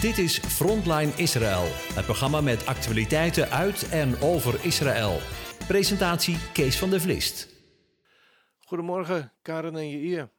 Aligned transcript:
Dit 0.00 0.18
is 0.18 0.38
Frontline 0.38 1.12
Israël, 1.16 1.64
het 1.94 2.04
programma 2.04 2.40
met 2.40 2.66
actualiteiten 2.66 3.50
uit 3.50 3.88
en 3.88 4.20
over 4.20 4.64
Israël. 4.64 5.18
Presentatie 5.66 6.36
Kees 6.52 6.78
van 6.78 6.90
der 6.90 7.00
Vlist. 7.00 7.48
Goedemorgen, 8.58 9.32
Karen 9.42 9.76
en 9.76 9.88
Jair. 9.88 10.30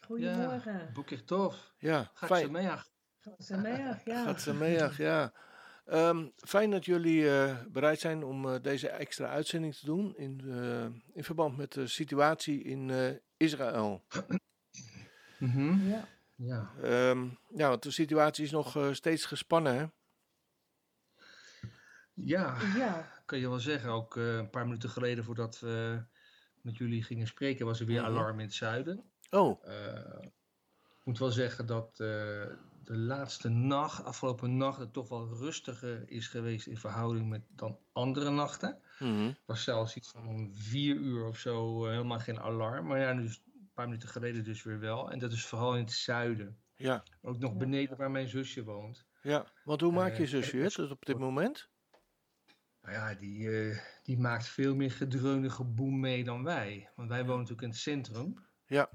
Goedemorgen. 0.00 0.72
Ja, 0.72 0.90
Boeker 0.92 1.24
tof. 1.24 1.72
Ja, 1.78 2.10
Gaat 2.14 2.28
fijn. 2.28 2.44
ze 2.44 2.50
mee? 2.50 2.62
Ja. 2.62 2.84
Gaat 4.24 4.40
ze 4.40 4.54
mee, 4.54 4.82
ach, 4.82 4.96
ja. 5.10 5.32
Ehm, 5.86 6.26
fijn 6.36 6.70
dat 6.70 6.84
jullie 6.84 7.30
eh, 7.30 7.56
bereid 7.68 8.00
zijn 8.00 8.24
om 8.24 8.48
eh, 8.48 8.62
deze 8.62 8.88
extra 8.88 9.26
uitzending 9.26 9.74
te 9.74 9.84
doen 9.84 10.16
in, 10.16 10.40
eh, 10.46 11.16
in 11.16 11.24
verband 11.24 11.56
met 11.56 11.72
de 11.72 11.86
situatie 11.86 12.62
in 12.62 12.90
eh, 12.90 13.10
Israël. 13.36 14.04
Mhm. 15.38 15.88
ja. 15.88 16.08
Ja. 16.42 16.70
Ehm, 16.82 17.28
ja, 17.54 17.68
want 17.68 17.82
de 17.82 17.90
situatie 17.90 18.44
is 18.44 18.50
nog 18.50 18.76
eh, 18.76 18.92
steeds 18.92 19.24
gespannen, 19.24 19.74
hè? 19.74 19.84
ja, 22.14 22.56
Ja, 22.76 23.12
kan 23.26 23.38
je 23.38 23.48
wel 23.48 23.58
zeggen. 23.60 23.90
Ook 23.90 24.16
eh, 24.16 24.36
een 24.36 24.50
paar 24.50 24.64
minuten 24.64 24.90
geleden 24.90 25.24
voordat 25.24 25.58
we 25.60 26.02
met 26.62 26.76
jullie 26.76 27.02
gingen 27.02 27.26
spreken, 27.26 27.66
was 27.66 27.80
er 27.80 27.86
weer 27.86 28.02
Mhm. 28.02 28.10
alarm 28.10 28.38
in 28.38 28.44
het 28.46 28.54
zuiden. 28.54 29.04
Oh, 29.30 29.64
Eh, 29.64 30.28
ik 30.98 31.04
moet 31.06 31.18
wel 31.18 31.30
zeggen 31.30 31.66
dat 31.66 31.90
eh, 31.90 31.96
de 32.84 32.96
laatste 32.96 33.48
nacht, 33.48 34.04
afgelopen 34.04 34.56
nacht, 34.56 34.78
het 34.78 34.92
toch 34.92 35.08
wel 35.08 35.28
rustiger 35.36 36.10
is 36.10 36.28
geweest 36.28 36.66
in 36.66 36.76
verhouding 36.78 37.28
met 37.28 37.42
dan 37.48 37.78
andere 37.92 38.30
nachten. 38.30 38.78
Het 38.98 39.46
was 39.46 39.62
zelfs 39.64 39.96
iets 39.96 40.10
van 40.10 40.26
om 40.26 40.54
vier 40.54 40.94
uur 40.96 41.24
of 41.26 41.38
zo 41.38 41.84
eh, 41.84 41.90
helemaal 41.90 42.18
geen 42.18 42.40
alarm. 42.40 42.86
Maar 42.86 42.98
ja, 43.00 43.12
nu 43.12 43.24
is 43.24 43.42
paar 43.80 43.88
minuten 43.88 44.08
geleden 44.08 44.44
dus 44.44 44.62
weer 44.62 44.78
wel. 44.78 45.10
En 45.10 45.18
dat 45.18 45.32
is 45.32 45.46
vooral 45.46 45.74
in 45.76 45.80
het 45.84 45.92
zuiden. 45.92 46.58
ja, 46.76 47.04
Ook 47.22 47.38
nog 47.38 47.52
Ja. 47.52 47.56
beneden 47.56 47.96
waar 47.96 48.10
mijn 48.10 48.28
zusje 48.28 48.64
woont. 48.64 49.06
ja. 49.22 49.46
Want 49.64 49.80
hoe 49.80 49.92
maakt 49.92 50.16
je 50.16 50.22
Eh, 50.22 50.28
zusje 50.28 50.56
het 50.56 50.74
dus 50.74 50.90
op 50.90 51.04
dit 51.04 51.18
moment? 51.18 51.68
Nou 52.82 52.94
ja, 52.94 53.14
die, 53.14 53.50
eh, 53.70 53.78
die 54.02 54.18
maakt 54.18 54.46
veel 54.48 54.74
meer 54.74 54.90
gedreunde 54.90 55.50
geboem 55.50 56.00
mee 56.00 56.24
dan 56.24 56.44
wij. 56.44 56.90
Want 56.96 57.08
wij 57.08 57.20
wonen 57.20 57.36
natuurlijk 57.36 57.62
in 57.62 57.68
het 57.68 57.78
centrum. 57.78 58.34
Ja, 58.66 58.90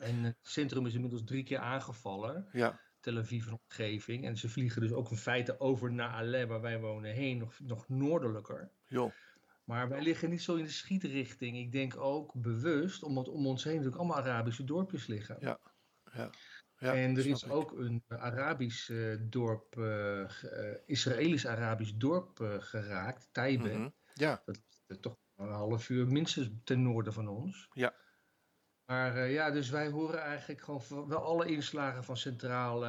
En 0.00 0.22
het 0.22 0.36
centrum 0.42 0.86
is 0.86 0.94
inmiddels 0.94 1.24
drie 1.24 1.42
keer 1.42 1.58
aangevallen. 1.58 2.48
ja, 2.52 2.80
Tel 3.00 3.16
Aviv 3.18 3.46
en 3.46 3.60
omgeving. 3.64 4.24
En 4.24 4.36
ze 4.36 4.48
vliegen 4.48 4.80
dus 4.80 4.92
ook 4.92 5.10
in 5.10 5.16
feite 5.16 5.60
over 5.60 5.92
naar 5.92 6.10
Alep, 6.10 6.48
waar 6.48 6.60
wij 6.60 6.80
wonen, 6.80 7.12
heen. 7.12 7.38
Nog, 7.38 7.58
nog 7.60 7.88
noordelijker. 7.88 8.70
joh. 8.86 9.12
Maar 9.70 9.88
wij 9.88 10.02
liggen 10.02 10.30
niet 10.30 10.42
zo 10.42 10.54
in 10.54 10.64
de 10.64 10.70
schietrichting. 10.70 11.56
Ik 11.56 11.72
denk 11.72 11.96
ook 11.96 12.32
bewust, 12.34 13.02
omdat 13.02 13.28
om 13.28 13.46
ons 13.46 13.64
heen 13.64 13.72
natuurlijk 13.72 14.00
allemaal 14.00 14.22
Arabische 14.22 14.64
dorpjes 14.64 15.06
liggen. 15.06 15.36
Ja, 15.40 15.58
ja. 16.12 16.30
ja 16.78 16.94
en 16.94 17.16
er 17.16 17.26
is 17.26 17.42
ik. 17.42 17.52
ook 17.52 17.72
een 17.72 18.04
Arabisch 18.08 18.90
eh, 18.90 19.16
dorp, 19.20 19.78
eh, 19.78 20.44
eh, 20.44 20.76
Israëlisch-Arabisch 20.86 21.92
dorp 21.96 22.58
geraakt, 22.58 23.28
Taibe. 23.32 23.68
Mhm. 23.68 23.88
Ja, 24.14 24.42
Dat 24.44 24.58
is 24.86 25.00
toch 25.00 25.16
een 25.36 25.48
half 25.48 25.88
uur 25.88 26.06
minstens 26.06 26.50
ten 26.64 26.82
noorden 26.82 27.12
van 27.12 27.28
ons. 27.28 27.68
Ja. 27.72 27.94
Maar 28.84 29.28
ja, 29.28 29.50
dus 29.50 29.70
wij 29.70 29.88
horen 29.88 30.20
eigenlijk 30.20 30.60
gewoon 30.60 31.08
wel 31.08 31.22
alle 31.22 31.46
inslagen 31.46 32.04
van 32.04 32.16
centraal 32.16 32.84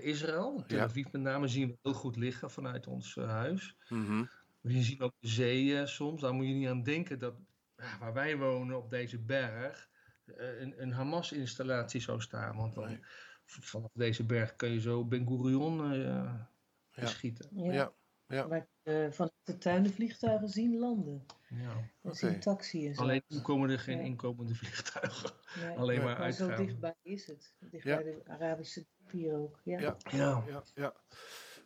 Israël. 0.00 0.64
Tel 0.66 0.76
Ja. 0.78 0.84
Aviv 0.84 1.12
met 1.12 1.22
name 1.22 1.48
zien 1.48 1.68
we 1.68 1.78
heel 1.82 1.92
goed 1.92 2.16
liggen 2.16 2.50
vanuit 2.50 2.86
ons 2.86 3.14
huis. 3.14 3.76
mhm. 3.88 4.24
We 4.64 4.82
zien 4.82 5.00
ook 5.00 5.12
de 5.18 5.28
zee 5.28 5.78
eh, 5.80 5.86
soms. 5.86 6.20
Daar 6.20 6.32
moet 6.34 6.46
je 6.46 6.52
niet 6.52 6.68
aan 6.68 6.82
denken 6.82 7.18
dat 7.18 7.34
ja, 7.76 7.98
waar 7.98 8.12
wij 8.12 8.36
wonen 8.38 8.76
op 8.76 8.90
deze 8.90 9.18
berg 9.18 9.88
eh, 10.24 10.60
een, 10.60 10.82
een 10.82 10.92
Hamas-installatie 10.92 12.00
zou 12.00 12.20
staan. 12.20 12.56
Want 12.56 12.74
dan, 12.74 12.84
Nee. 12.88 12.98
v- 13.44 13.64
vanaf 13.70 13.90
deze 13.92 14.24
berg 14.26 14.56
kun 14.56 14.70
je 14.70 14.80
zo 14.80 15.04
Ben 15.04 15.26
Gurion 15.26 15.92
eh, 15.92 15.98
Ja. 15.98 16.50
beschieten. 16.94 17.48
ja. 17.52 17.72
ja, 17.72 17.92
ja. 18.26 18.48
Waar 18.48 18.66
eh, 18.82 19.10
vanuit 19.10 19.32
de 19.42 19.58
tuinen 19.58 19.92
vliegtuigen 19.92 20.48
zien 20.48 20.78
landen. 20.78 21.24
Ja. 21.48 21.90
Oké. 22.02 22.16
zien 22.16 22.40
taxi 22.40 22.86
en 22.88 22.94
zo. 22.94 23.02
Alleen 23.02 23.22
nu 23.28 23.40
komen 23.40 23.70
er 23.70 23.78
geen 23.78 23.98
Ja. 23.98 24.04
inkomende 24.04 24.54
vliegtuigen. 24.54 25.30
Ja, 25.60 25.74
alleen 25.80 25.98
Ja. 25.98 26.04
maar 26.04 26.18
maar 26.18 26.32
zo 26.32 26.54
dichtbij 26.54 26.94
is 27.02 27.26
het. 27.26 27.54
Dicht 27.58 27.84
Ja. 27.84 27.96
bij 27.96 28.04
de 28.04 28.22
Arabische 28.26 28.86
pier 29.06 29.34
ook. 29.36 29.60
Ja. 29.64 29.78
Ja. 29.80 29.96
Ja. 30.10 30.44
Ja, 30.48 30.62
ja. 30.74 30.94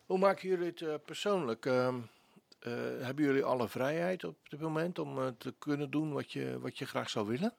Hoe 0.06 0.18
maken 0.18 0.48
jullie 0.48 0.66
het 0.66 0.82
eh, 0.82 0.94
persoonlijk? 1.04 1.66
Ehm, 1.66 2.00
eh, 2.58 2.72
hebben 3.00 3.24
jullie 3.24 3.44
alle 3.44 3.68
vrijheid 3.68 4.24
op 4.24 4.36
dit 4.48 4.60
moment 4.60 4.98
om 4.98 5.18
eh, 5.18 5.26
te 5.38 5.54
kunnen 5.58 5.90
doen 5.90 6.12
wat 6.12 6.32
je, 6.32 6.58
wat 6.60 6.78
je 6.78 6.86
graag 6.86 7.10
zou 7.10 7.26
willen? 7.26 7.54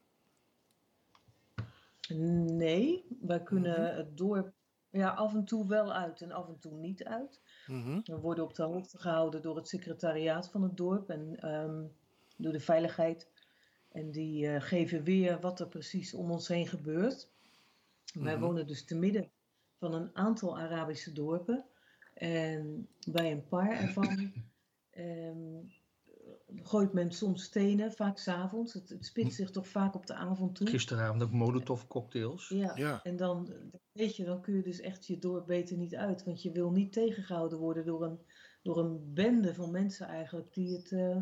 Nee, 2.56 3.06
wij 3.22 3.44
kunnen 3.44 3.96
het 3.96 4.18
dorp 4.18 4.54
ja, 4.90 5.10
af 5.10 5.34
en 5.34 5.46
toe 5.46 5.68
wel 5.68 5.94
uit 5.94 6.22
en 6.22 6.32
af 6.32 6.48
en 6.48 6.60
toe 6.60 6.74
niet 6.74 7.04
uit. 7.04 7.42
Mhm. 7.68 8.00
We 8.04 8.18
worden 8.20 8.44
op 8.44 8.56
de 8.56 8.64
hoogte 8.64 8.98
gehouden 8.98 9.42
door 9.42 9.56
het 9.56 9.68
secretariaat 9.68 10.50
van 10.52 10.62
het 10.64 10.78
dorp 10.78 11.10
en 11.10 11.36
ehm, 11.40 11.84
door 12.38 12.52
de 12.52 12.60
veiligheid. 12.60 13.28
En 13.92 14.12
die 14.12 14.48
eh, 14.48 14.62
geven 14.62 15.04
weer 15.04 15.40
wat 15.40 15.60
er 15.60 15.68
precies 15.68 16.14
om 16.14 16.32
ons 16.32 16.48
heen 16.48 16.68
gebeurt. 16.68 17.30
Wij 18.14 18.34
Mhm. 18.36 18.44
wonen 18.44 18.68
dus 18.68 18.86
te 18.86 18.96
midden 18.96 19.30
van 19.78 19.94
een 19.94 20.10
aantal 20.14 20.60
Arabische 20.60 21.14
dorpen. 21.14 21.66
En 22.14 22.88
bij 23.12 23.32
een 23.32 23.48
paar 23.48 23.72
ervan 23.72 24.32
ehm, 25.00 25.64
gooit 26.64 26.94
men 26.94 27.12
soms 27.12 27.44
stenen, 27.44 27.92
vaak 27.94 28.18
s'avonds. 28.18 28.74
Het, 28.74 28.90
het 28.90 29.06
spitst 29.06 29.36
zich 29.36 29.50
toch 29.52 29.68
vaak 29.68 29.96
op 29.96 30.06
de 30.06 30.14
avond 30.14 30.56
toe. 30.56 30.68
Gisteravond 30.68 31.24
ook 31.24 31.32
Molotov 31.32 31.88
cocktails. 31.88 32.48
Ja, 32.50 32.72
Ja. 32.76 33.04
en 33.04 33.16
dan, 33.16 33.54
weet 33.92 34.16
je, 34.16 34.26
dan 34.26 34.42
kun 34.42 34.56
je 34.56 34.62
dus 34.64 34.80
echt 34.80 35.08
je 35.08 35.18
dorp 35.20 35.48
beter 35.48 35.78
niet 35.78 35.96
uit. 35.96 36.24
Want 36.24 36.42
je 36.42 36.52
wil 36.52 36.72
niet 36.72 36.94
tegengehouden 36.94 37.60
worden 37.60 37.86
door 37.86 38.04
een, 38.04 38.20
door 38.62 38.78
een 38.78 39.14
bende 39.14 39.54
van 39.54 39.72
mensen 39.72 40.08
eigenlijk 40.08 40.54
die 40.54 40.76
het 40.76 40.92
eh, 40.92 41.18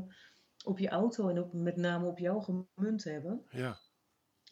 op 0.66 0.80
je 0.80 0.90
auto 0.90 1.30
en 1.30 1.40
op, 1.40 1.54
met 1.54 1.76
name 1.76 2.06
op 2.08 2.20
jou 2.20 2.44
gemunt 2.44 3.04
hebben. 3.04 3.46
Ja, 3.50 3.78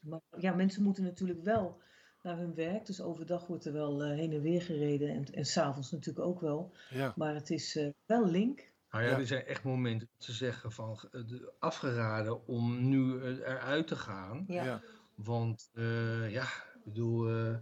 Maar 0.02 0.22
ja, 0.38 0.54
mensen 0.54 0.84
moeten 0.84 1.04
natuurlijk 1.04 1.44
wel 1.44 1.82
naar 2.22 2.38
hun 2.38 2.54
werk. 2.56 2.86
Dus 2.86 3.02
overdag 3.02 3.48
wordt 3.48 3.66
er 3.66 3.74
wel 3.74 4.04
eh, 4.04 4.10
heen 4.10 4.32
en 4.32 4.42
weer 4.42 4.62
gereden 4.62 5.10
en, 5.10 5.24
en 5.26 5.46
s'avonds 5.46 5.92
natuurlijk 5.92 6.26
ook 6.26 6.40
wel. 6.40 6.74
ja, 6.90 7.14
Maar 7.16 7.34
het 7.36 7.50
is 7.50 7.76
eh, 7.76 7.90
wel 8.06 8.26
link. 8.28 8.74
Nou 8.96 9.08
ja, 9.08 9.14
Ja. 9.14 9.20
er 9.20 9.28
zijn 9.28 9.46
echt 9.46 9.64
momenten 9.64 10.08
dat 10.14 10.24
ze 10.26 10.34
zeggen 10.34 10.72
van 10.72 11.00
eh, 11.12 11.22
de- 11.28 11.54
afgeraden 11.60 12.48
om 12.48 12.90
nu 12.90 13.22
eh, 13.22 13.38
eruit 13.38 13.88
te 13.88 13.96
gaan. 13.96 14.44
Ja, 14.48 14.64
ja, 14.64 14.82
Want 15.16 15.70
eh, 15.74 16.32
ja, 16.32 16.44
ik 16.44 16.82
bedoel, 16.84 17.28
eh, 17.30 17.56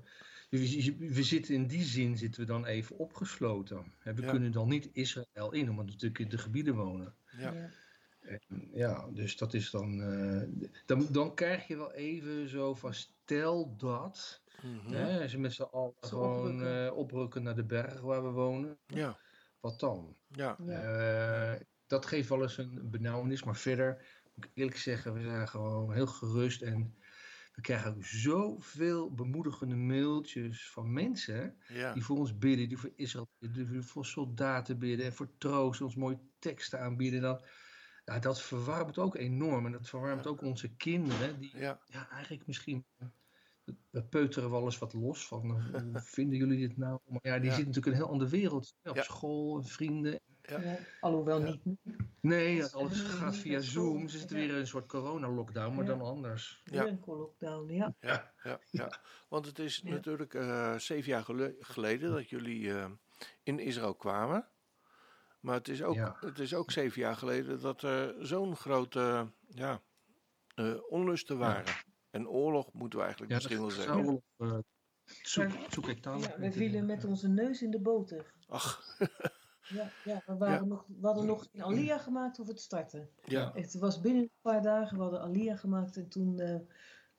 we, 0.49 0.95
we 0.99 1.23
zitten 1.23 1.53
in 1.53 1.67
die 1.67 1.83
zin 1.83 2.17
zitten 2.17 2.41
we 2.41 2.47
dan 2.47 2.65
even 2.65 2.97
opgesloten. 2.97 3.93
We 4.03 4.21
Ja. 4.21 4.29
kunnen 4.29 4.51
dan 4.51 4.67
niet 4.69 4.89
Israël 4.93 5.51
in, 5.51 5.69
omdat 5.69 5.85
we 5.85 5.91
natuurlijk 5.91 6.19
in 6.19 6.29
de 6.29 6.37
gebieden 6.37 6.75
wonen. 6.75 7.13
ja, 7.37 7.51
ja. 7.53 7.69
En, 8.21 8.39
ja, 8.73 9.07
dus 9.13 9.37
dat 9.37 9.53
is 9.53 9.69
dan, 9.71 10.01
eh, 10.01 10.67
dan. 10.85 11.07
Dan 11.11 11.35
krijg 11.35 11.67
je 11.67 11.77
wel 11.77 11.93
even 11.93 12.49
zo 12.49 12.73
van 12.73 12.93
stel 12.93 13.75
dat. 13.77 14.41
mhm. 14.61 14.93
Hè, 14.93 15.21
als 15.21 15.31
je 15.31 15.37
met 15.39 15.53
z'n 15.53 15.61
allen 15.61 15.93
Ze 16.01 16.07
gewoon 16.07 16.37
oprukken. 16.45 16.85
eh, 16.85 16.95
oprukken 16.97 17.43
naar 17.43 17.55
de 17.55 17.63
berg 17.65 18.01
waar 18.01 18.23
we 18.23 18.29
wonen. 18.29 18.77
ja, 18.87 19.17
Wat 19.63 19.79
dan? 19.79 20.15
ja, 20.27 20.57
ja. 20.65 20.81
Eh, 20.81 21.61
dat 21.87 22.05
geeft 22.05 22.29
wel 22.29 22.41
eens 22.41 22.57
een 22.57 22.89
benauwenis, 22.89 23.43
maar 23.43 23.55
verder 23.55 24.05
moet 24.33 24.45
ik 24.45 24.51
eerlijk 24.53 24.77
zeggen, 24.77 25.13
we 25.13 25.21
zijn 25.21 25.47
gewoon 25.47 25.93
heel 25.93 26.07
gerust 26.07 26.61
en 26.61 26.95
we 27.53 27.61
krijgen 27.61 27.95
ook 27.95 28.05
zoveel 28.05 29.13
bemoedigende 29.13 29.75
mailtjes 29.75 30.71
van 30.71 30.93
mensen 30.93 31.57
ja, 31.67 31.93
die 31.93 32.03
voor 32.03 32.17
ons 32.17 32.37
bidden, 32.37 32.67
die 32.69 32.77
voor 32.77 32.91
Israël 32.95 33.29
bidden, 33.39 33.71
die 33.71 33.81
voor 33.81 34.05
soldaten 34.05 34.79
bidden 34.79 35.05
en 35.05 35.13
voor 35.13 35.37
troost 35.37 35.81
ons 35.81 35.95
mooie 35.95 36.19
teksten 36.39 36.79
aanbieden. 36.79 37.21
Dat, 37.21 37.47
ja, 38.05 38.19
dat 38.19 38.41
verwarmt 38.41 38.97
ook 38.97 39.15
enorm 39.15 39.65
en 39.65 39.71
dat 39.71 39.89
verwarmt 39.89 40.27
ook 40.27 40.41
onze 40.41 40.75
kinderen, 40.75 41.39
die 41.39 41.57
ja, 41.57 41.79
ja, 41.85 42.09
eigenlijk 42.09 42.47
misschien. 42.47 42.85
We 43.93 44.03
peuteren 44.03 44.49
wel 44.51 44.63
eens 44.63 44.77
wat 44.77 44.93
los 44.93 45.27
van 45.27 45.43
eh, 45.73 45.81
hoe 45.81 46.01
vinden 46.17 46.37
jullie 46.37 46.67
dit 46.67 46.77
nou? 46.77 46.99
Maar 47.07 47.19
ja, 47.23 47.39
die 47.39 47.49
Ja. 47.49 47.55
zitten 47.55 47.65
natuurlijk 47.65 47.85
in 47.85 47.91
een 47.91 47.97
heel 47.97 48.07
andere 48.07 48.29
wereld. 48.29 48.75
Op 48.83 48.95
Ja. 48.95 49.01
school, 49.03 49.57
en 49.57 49.65
vrienden. 49.65 50.19
Ja. 50.41 50.77
Alhoewel 50.99 51.39
Ja. 51.45 51.45
niet. 51.63 51.77
Nee, 52.21 52.65
alles 52.65 53.01
gaat 53.01 53.35
via 53.35 53.59
Zoom. 53.59 54.07
Ze 54.09 54.17
zitten 54.17 54.37
Ja. 54.39 54.43
weer 54.45 54.53
in 54.53 54.59
een 54.59 54.67
soort 54.67 54.87
corona-lockdown, 54.87 55.75
maar 55.75 55.85
Ja. 55.85 55.89
dan 55.89 56.01
anders. 56.01 56.61
Ja. 56.65 56.85
Een 56.87 57.01
lockdown, 57.05 57.73
ja. 57.73 57.95
ja, 57.99 58.33
ja, 58.43 58.59
ja. 58.71 58.99
Want 59.29 59.45
het 59.45 59.59
is 59.59 59.81
Ja. 59.83 59.89
natuurlijk 59.89 60.33
eh, 60.33 60.75
zeven 60.77 61.11
jaar 61.11 61.23
gele- 61.23 61.55
geleden 61.59 62.11
dat 62.11 62.29
jullie 62.29 62.73
eh, 62.73 62.85
in 63.43 63.59
Israël 63.59 63.95
kwamen. 63.95 64.47
Maar 65.39 65.55
het 65.55 65.67
is 65.67 65.83
ook, 65.83 65.95
Ja. 65.95 66.17
het 66.19 66.39
is 66.39 66.53
ook 66.53 66.71
zeven 66.71 67.01
jaar 67.01 67.15
geleden 67.15 67.61
dat 67.61 67.81
er 67.81 68.15
zo'n 68.27 68.55
grote 68.55 69.31
ja, 69.47 69.81
eh, 70.55 70.73
onlusten 70.89 71.37
waren. 71.37 71.73
En 72.13 72.27
oorlog 72.27 72.73
moeten 72.73 72.99
we 72.99 73.05
eigenlijk 73.05 73.33
misschien 73.33 73.59
wel 73.59 73.69
zeggen. 73.69 73.95
Oorlog, 73.95 74.21
eh, 74.37 74.57
zoek, 75.23 75.49
zoek 75.69 75.87
ik 75.87 76.03
dan. 76.03 76.19
Ja, 76.19 76.37
we 76.39 76.51
vielen 76.51 76.85
met 76.85 77.03
onze 77.05 77.27
neus 77.27 77.61
in 77.61 77.71
de 77.71 77.79
boter. 77.79 78.33
Ach, 78.47 78.81
Ja, 79.69 79.89
ja 80.03 80.21
we, 80.25 80.37
waren 80.37 80.53
Ja. 80.59 80.65
Nog, 80.65 80.85
we 80.87 81.05
hadden 81.07 81.25
nog 81.25 81.47
geen 81.51 81.63
Alia 81.63 81.97
gemaakt 81.97 82.39
of 82.39 82.47
het 82.47 82.59
starten. 82.61 83.09
ja, 83.23 83.51
Het 83.53 83.73
was 83.73 84.01
binnen 84.01 84.21
een 84.23 84.31
paar 84.41 84.61
dagen, 84.61 84.97
we 84.97 85.03
hadden 85.03 85.21
Alia 85.21 85.55
gemaakt 85.55 85.97
en 85.97 86.07
toen 86.09 86.39
eh, 86.39 86.55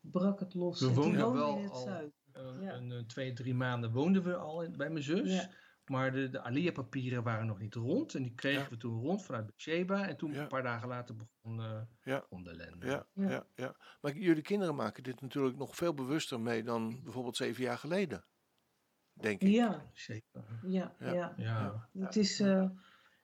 brak 0.01 0.41
het 0.41 0.55
los. 0.55 0.81
We 0.81 0.87
woonden 0.95 1.21
woonden 1.23 1.33
we 1.33 1.39
wel 1.39 1.57
in 1.57 1.63
het 1.63 1.73
al- 1.73 1.83
zuiden. 1.83 2.13
een, 2.33 2.61
Ja. 2.63 2.73
een, 2.73 2.91
een 2.91 3.07
twee, 3.07 3.33
drie 3.33 3.55
maanden 3.55 3.93
woonden 3.93 4.23
we 4.23 4.37
al 4.37 4.63
in- 4.63 4.77
bij 4.77 4.91
mijn 4.91 5.05
zus. 5.05 5.49
Maar 5.85 6.13
de, 6.13 6.29
de 6.31 6.41
Alia-papieren 6.43 7.23
waren 7.23 7.47
nog 7.47 7.59
niet 7.59 7.75
rond. 7.75 8.15
En 8.15 8.23
die 8.23 8.35
kregen 8.35 8.63
Ja. 8.63 8.69
we 8.69 8.77
toen 8.77 9.01
rond 9.01 9.25
vanuit 9.25 9.53
Sheba. 9.57 10.09
En 10.09 10.17
toen, 10.17 10.33
Ja. 10.33 10.43
een 10.43 10.49
paar 10.49 10.63
dagen 10.63 10.89
later, 10.89 11.17
begon, 11.17 11.61
eh 11.61 11.81
Ja. 12.03 12.21
begon 12.21 12.43
de 12.45 12.51
ellende. 12.51 12.87
Ja, 12.87 13.07
Ja. 13.13 13.29
ja. 13.31 13.47
Ja, 13.55 13.77
Maar 14.01 14.17
jullie 14.17 14.43
kinderen 14.43 14.75
maken 14.75 15.03
dit 15.03 15.21
natuurlijk 15.21 15.57
nog 15.57 15.77
veel 15.77 15.95
bewuster 15.95 16.41
mee 16.41 16.63
dan 16.63 17.01
bijvoorbeeld 17.03 17.37
zeven 17.37 17.63
jaar 17.63 17.79
geleden. 17.79 18.25
Denk 19.13 19.41
ik. 19.41 19.49
Ja, 19.49 19.91
Zeker. 19.93 20.45
ja, 20.63 20.95
Ja. 20.99 21.13
ja. 21.13 21.35
Ja. 21.37 21.89
Het 21.99 22.17
is, 22.17 22.41
eh, 22.41 22.69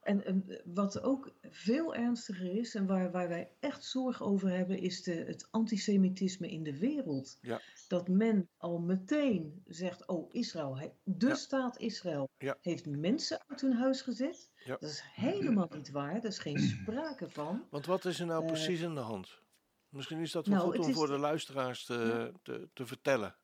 en, 0.01 0.25
en 0.25 0.61
wat 0.65 1.03
ook 1.03 1.33
veel 1.43 1.95
ernstiger 1.95 2.57
is 2.59 2.75
en 2.75 2.87
waar, 2.87 3.11
waar 3.11 3.29
wij 3.29 3.51
echt 3.61 3.85
zorg 3.85 4.23
over 4.23 4.51
hebben, 4.51 4.79
is 4.79 5.03
de, 5.03 5.13
het 5.15 5.49
antisemitisme 5.51 6.51
in 6.51 6.63
de 6.63 6.79
wereld. 6.79 7.39
Ja. 7.41 7.61
Dat 7.89 8.09
men 8.09 8.49
al 8.57 8.79
meteen 8.81 9.63
zegt, 9.67 10.07
oh 10.07 10.35
Israël, 10.35 10.93
de 11.05 11.27
Ja. 11.27 11.35
staat 11.35 11.79
Israël 11.79 12.29
Ja. 12.39 12.57
heeft 12.61 12.87
mensen 12.87 13.45
uit 13.47 13.61
hun 13.61 13.73
huis 13.73 14.03
gezet. 14.03 14.51
Dat 14.67 14.83
is 14.83 15.03
helemaal 15.15 15.69
niet 15.75 15.91
waar, 15.91 16.15
daar 16.15 16.25
is 16.31 16.39
geen 16.39 16.59
sprake 16.81 17.29
van. 17.31 17.67
Want 17.71 17.87
wat 17.87 18.05
is 18.05 18.21
er 18.21 18.27
nou 18.27 18.43
Eh, 18.43 18.47
precies 18.53 18.85
aan 18.85 18.95
de 18.95 19.01
hand? 19.01 19.43
Misschien 19.89 20.21
is 20.21 20.33
dat 20.33 20.47
wel 20.47 20.57
nou, 20.59 20.71
goed 20.71 20.81
om 20.85 20.89
is- 20.91 20.95
voor 20.97 21.07
de 21.07 21.19
luisteraars 21.19 21.85
te, 21.85 22.33
te, 22.43 22.69
te 22.73 22.87
vertellen. 22.87 23.37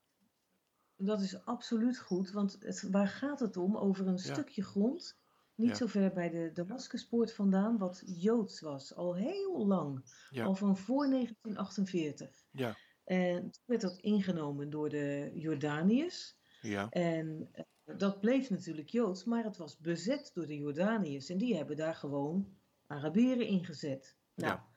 Dat 0.97 1.20
is 1.20 1.44
absoluut 1.44 1.99
goed, 1.99 2.31
want 2.31 2.56
het, 2.61 2.88
waar 2.91 3.08
gaat 3.08 3.41
het 3.41 3.56
om? 3.56 3.76
Over 3.76 4.06
een 4.06 4.19
stukje 4.19 4.62
grond, 4.62 5.19
niet 5.56 5.69
Ja. 5.69 5.75
zo 5.75 5.87
ver 5.87 6.12
bij 6.12 6.31
de 6.31 6.50
Damascuspoort 6.53 7.35
vandaan, 7.35 7.79
wat 7.79 8.03
Joods 8.06 8.61
was, 8.61 8.94
al 8.94 9.14
heel 9.17 9.67
lang, 9.67 10.05
Ja. 10.31 10.44
al 10.44 10.55
van 10.55 10.76
voor 10.76 11.08
1948. 11.08 12.47
Ja, 12.50 12.76
En 13.05 13.41
toen 13.41 13.62
werd 13.64 13.81
dat 13.81 13.99
ingenomen 13.99 14.70
door 14.70 14.88
de 14.88 15.31
Jordaniërs. 15.35 16.38
ja, 16.61 16.88
En 16.91 17.49
eh, 17.53 17.64
dat 17.97 18.20
bleef 18.20 18.50
natuurlijk 18.50 18.88
Joods, 18.88 19.25
maar 19.25 19.44
het 19.44 19.56
was 19.56 19.79
bezet 19.79 20.31
door 20.35 20.47
de 20.47 20.56
Jordaniërs. 20.56 21.29
En 21.29 21.38
die 21.38 21.56
hebben 21.56 21.76
daar 21.76 21.94
gewoon 21.94 22.58
Arabieren 22.87 23.47
ingezet. 23.47 24.19
Nou, 24.35 24.58
Ja. 24.58 24.70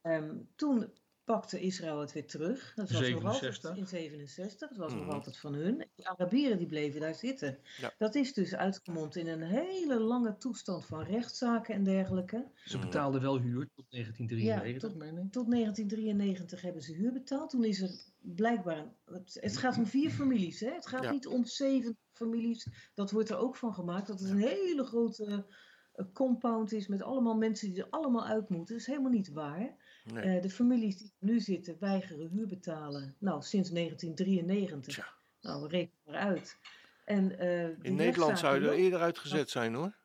ehm, 0.00 0.38
toen 0.54 0.92
pakte 1.28 1.60
Israël 1.60 2.00
het 2.00 2.12
weer 2.12 2.26
terug. 2.26 2.72
Dat 2.74 2.90
was 2.90 3.00
nog 3.00 3.20
67. 3.20 3.70
altijd 3.70 3.76
in 3.78 3.86
67. 3.86 4.68
Het 4.68 4.78
was 4.78 4.94
nog 4.94 5.08
altijd 5.08 5.36
van 5.36 5.54
hun. 5.54 5.86
Die 5.94 6.08
Arabieren 6.08 6.58
die 6.58 6.66
bleven 6.66 7.00
daar 7.00 7.14
zitten. 7.14 7.58
Ja. 7.80 7.92
Dat 7.98 8.14
is 8.14 8.32
dus 8.32 8.54
uitgemond 8.54 9.16
in 9.16 9.26
een 9.28 9.42
hele 9.42 10.00
lange 10.00 10.36
toestand 10.36 10.86
van 10.86 11.02
rechtszaken 11.04 11.74
en 11.74 11.84
dergelijke. 11.84 12.50
Ze 12.64 12.78
betaalden 12.78 13.20
wel 13.20 13.38
huur 13.38 13.68
tot 13.74 13.84
1993, 13.90 14.90
Ja, 14.92 14.96
meen 14.98 15.24
ik. 15.24 15.32
Tot 15.32 15.50
1993 15.50 16.62
hebben 16.62 16.82
ze 16.82 16.92
huur 16.92 17.12
betaald. 17.12 17.50
Toen 17.50 17.64
is 17.64 17.80
er 17.80 17.90
blijkbaar. 18.20 18.84
Het, 19.04 19.38
het 19.40 19.56
gaat 19.56 19.76
om 19.76 19.86
vier 19.86 20.10
families. 20.10 20.60
Hè? 20.60 20.70
Het 20.70 20.86
gaat 20.86 21.02
Ja. 21.02 21.10
niet 21.10 21.26
om 21.26 21.44
zeven 21.44 21.96
families. 22.12 22.66
Dat 22.94 23.10
wordt 23.10 23.28
er 23.30 23.38
ook 23.38 23.56
van 23.56 23.74
gemaakt. 23.74 24.06
Dat 24.06 24.20
het 24.20 24.30
een 24.30 24.36
hele 24.36 24.84
grote 24.84 25.46
eh, 25.92 26.04
compound 26.12 26.72
is 26.72 26.86
met 26.88 27.02
allemaal 27.02 27.36
mensen 27.36 27.68
die 27.72 27.82
er 27.82 27.90
allemaal 27.90 28.26
uit 28.26 28.48
moeten. 28.48 28.74
Dat 28.74 28.82
is 28.82 28.86
helemaal 28.86 29.12
niet 29.12 29.32
waar. 29.32 29.76
Nee. 30.12 30.36
Eh, 30.36 30.42
de 30.42 30.50
families 30.50 30.96
die 30.96 31.06
er 31.18 31.26
nu 31.26 31.40
zitten 31.40 31.76
weigeren 31.80 32.28
huur 32.28 32.46
betalen. 32.46 33.16
Nou, 33.18 33.42
sinds 33.42 33.70
1993. 33.70 34.94
Tja. 34.94 35.06
Nou, 35.40 35.62
we 35.62 35.68
rekenen 35.68 35.98
maar 36.04 36.14
uit. 36.14 36.58
En, 37.04 37.38
eh, 37.38 37.66
die 37.66 37.76
In 37.82 37.94
Nederland 37.94 38.38
zou 38.38 38.60
je 38.62 38.68
er 38.68 38.74
eerder 38.74 39.00
uitgezet 39.00 39.50
zijn 39.50 39.74
hoor. 39.74 39.96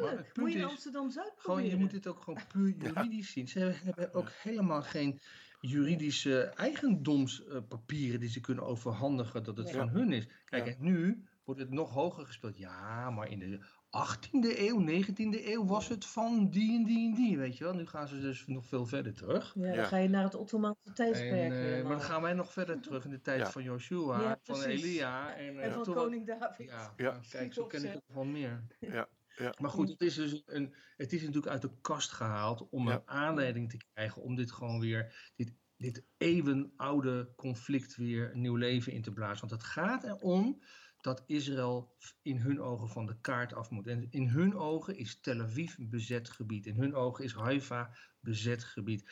Lopen. 0.00 0.26
Moet 0.34 0.52
je 0.52 0.58
in 0.58 0.64
Amsterdam-Zuid 0.64 1.32
gewoon, 1.36 1.56
je 1.62 1.68
proberen. 1.68 1.78
moet 1.80 1.90
dit 1.90 2.06
ook 2.06 2.22
gewoon 2.22 2.40
puur 2.48 2.74
juridisch 2.86 3.32
zien. 3.32 3.48
Ze 3.48 3.58
hebben 3.84 4.14
ook 4.14 4.30
helemaal 4.30 4.82
geen 4.82 5.20
juridische 5.60 6.40
eigendomspapieren 6.42 8.20
die 8.20 8.28
ze 8.28 8.40
kunnen 8.40 8.64
overhandigen 8.64 9.42
dat 9.44 9.56
het 9.56 9.68
Ja. 9.68 9.74
van 9.74 9.88
hun 9.88 10.12
is. 10.12 10.26
Kijk, 10.44 10.66
Ja. 10.66 10.72
en 10.72 10.76
nu 10.80 11.24
wordt 11.44 11.60
het 11.60 11.70
nog 11.70 11.90
hoger 11.90 12.26
gespeeld. 12.26 12.58
Ja, 12.58 13.10
maar 13.10 13.30
in 13.30 13.38
de 13.38 13.64
18e 13.92 14.58
eeuw, 14.58 14.80
19e 14.80 15.46
eeuw 15.46 15.64
was 15.66 15.88
het 15.88 16.04
van 16.06 16.50
die 16.50 16.78
en 16.78 16.84
die 16.84 17.08
en 17.08 17.14
die, 17.14 17.38
weet 17.38 17.58
je 17.58 17.64
wel. 17.64 17.74
Nu 17.74 17.86
gaan 17.86 18.08
ze 18.08 18.20
dus 18.20 18.46
nog 18.46 18.66
veel 18.66 18.86
verder 18.86 19.14
terug. 19.14 19.54
Ja, 19.54 19.62
dan 19.62 19.74
Ja. 19.74 19.84
ga 19.84 19.96
je 19.96 20.08
naar 20.08 20.24
het 20.24 20.34
Ottomaanse 20.34 20.92
tijdperk. 20.94 21.30
En, 21.30 21.52
eh, 21.52 21.60
weer, 21.60 21.82
maar 21.82 21.92
dan 21.92 22.00
gaan 22.00 22.22
wij 22.22 22.32
nog 22.32 22.52
verder 22.52 22.80
terug 22.80 23.04
in 23.04 23.10
de 23.10 23.20
tijd 23.20 23.40
Ja. 23.40 23.50
van 23.50 23.62
Joshua, 23.62 24.20
Ja, 24.20 24.38
van. 24.42 24.62
Elia. 24.62 25.34
En, 25.34 25.58
eh, 25.58 25.64
En 25.64 25.72
van 25.72 25.94
koning 25.94 26.26
David. 26.26 26.66
Ja, 26.68 26.92
Ja. 26.96 27.20
kijk, 27.28 27.52
zo 27.52 27.66
ken 27.66 27.84
ik 27.84 27.92
het 27.92 28.02
wel 28.06 28.24
meer. 28.24 28.66
Ja, 28.80 29.08
ja. 29.36 29.54
Maar 29.60 29.70
goed, 29.70 29.88
het 29.88 30.00
is 30.00 30.14
dus 30.14 30.42
een, 30.46 30.74
het 30.96 31.12
is 31.12 31.20
natuurlijk 31.20 31.52
uit 31.52 31.62
de 31.62 31.80
kast 31.80 32.12
gehaald 32.12 32.68
om 32.70 32.88
Ja. 32.88 32.94
een 32.94 33.08
aanleiding 33.08 33.70
te 33.70 33.76
krijgen 33.92 34.22
om 34.22 34.34
dit 34.34 34.52
gewoon 34.52 34.80
weer, 34.80 35.32
dit, 35.36 35.52
dit 35.76 36.04
eeuwenoude 36.16 37.32
conflict 37.36 37.96
weer 37.96 38.30
een 38.32 38.40
nieuw 38.40 38.56
leven 38.56 38.92
in 38.92 39.02
te 39.02 39.12
blazen. 39.12 39.48
Want 39.48 39.62
het 39.62 39.70
gaat 39.70 40.04
erom 40.04 40.62
dat 41.02 41.22
Israël 41.26 41.94
in 42.22 42.36
hun 42.36 42.60
ogen 42.60 42.88
van 42.88 43.06
de 43.06 43.16
kaart 43.20 43.54
af 43.54 43.70
moet. 43.70 43.86
En 43.86 44.06
in 44.10 44.28
hun 44.28 44.56
ogen 44.56 44.96
is 44.96 45.20
Tel 45.20 45.40
Aviv 45.40 45.74
bezet 45.78 46.30
gebied. 46.30 46.66
In 46.66 46.76
hun 46.76 46.94
ogen 46.94 47.24
is 47.24 47.34
Haifa 47.34 47.94
bezet 48.20 48.64
gebied. 48.64 49.10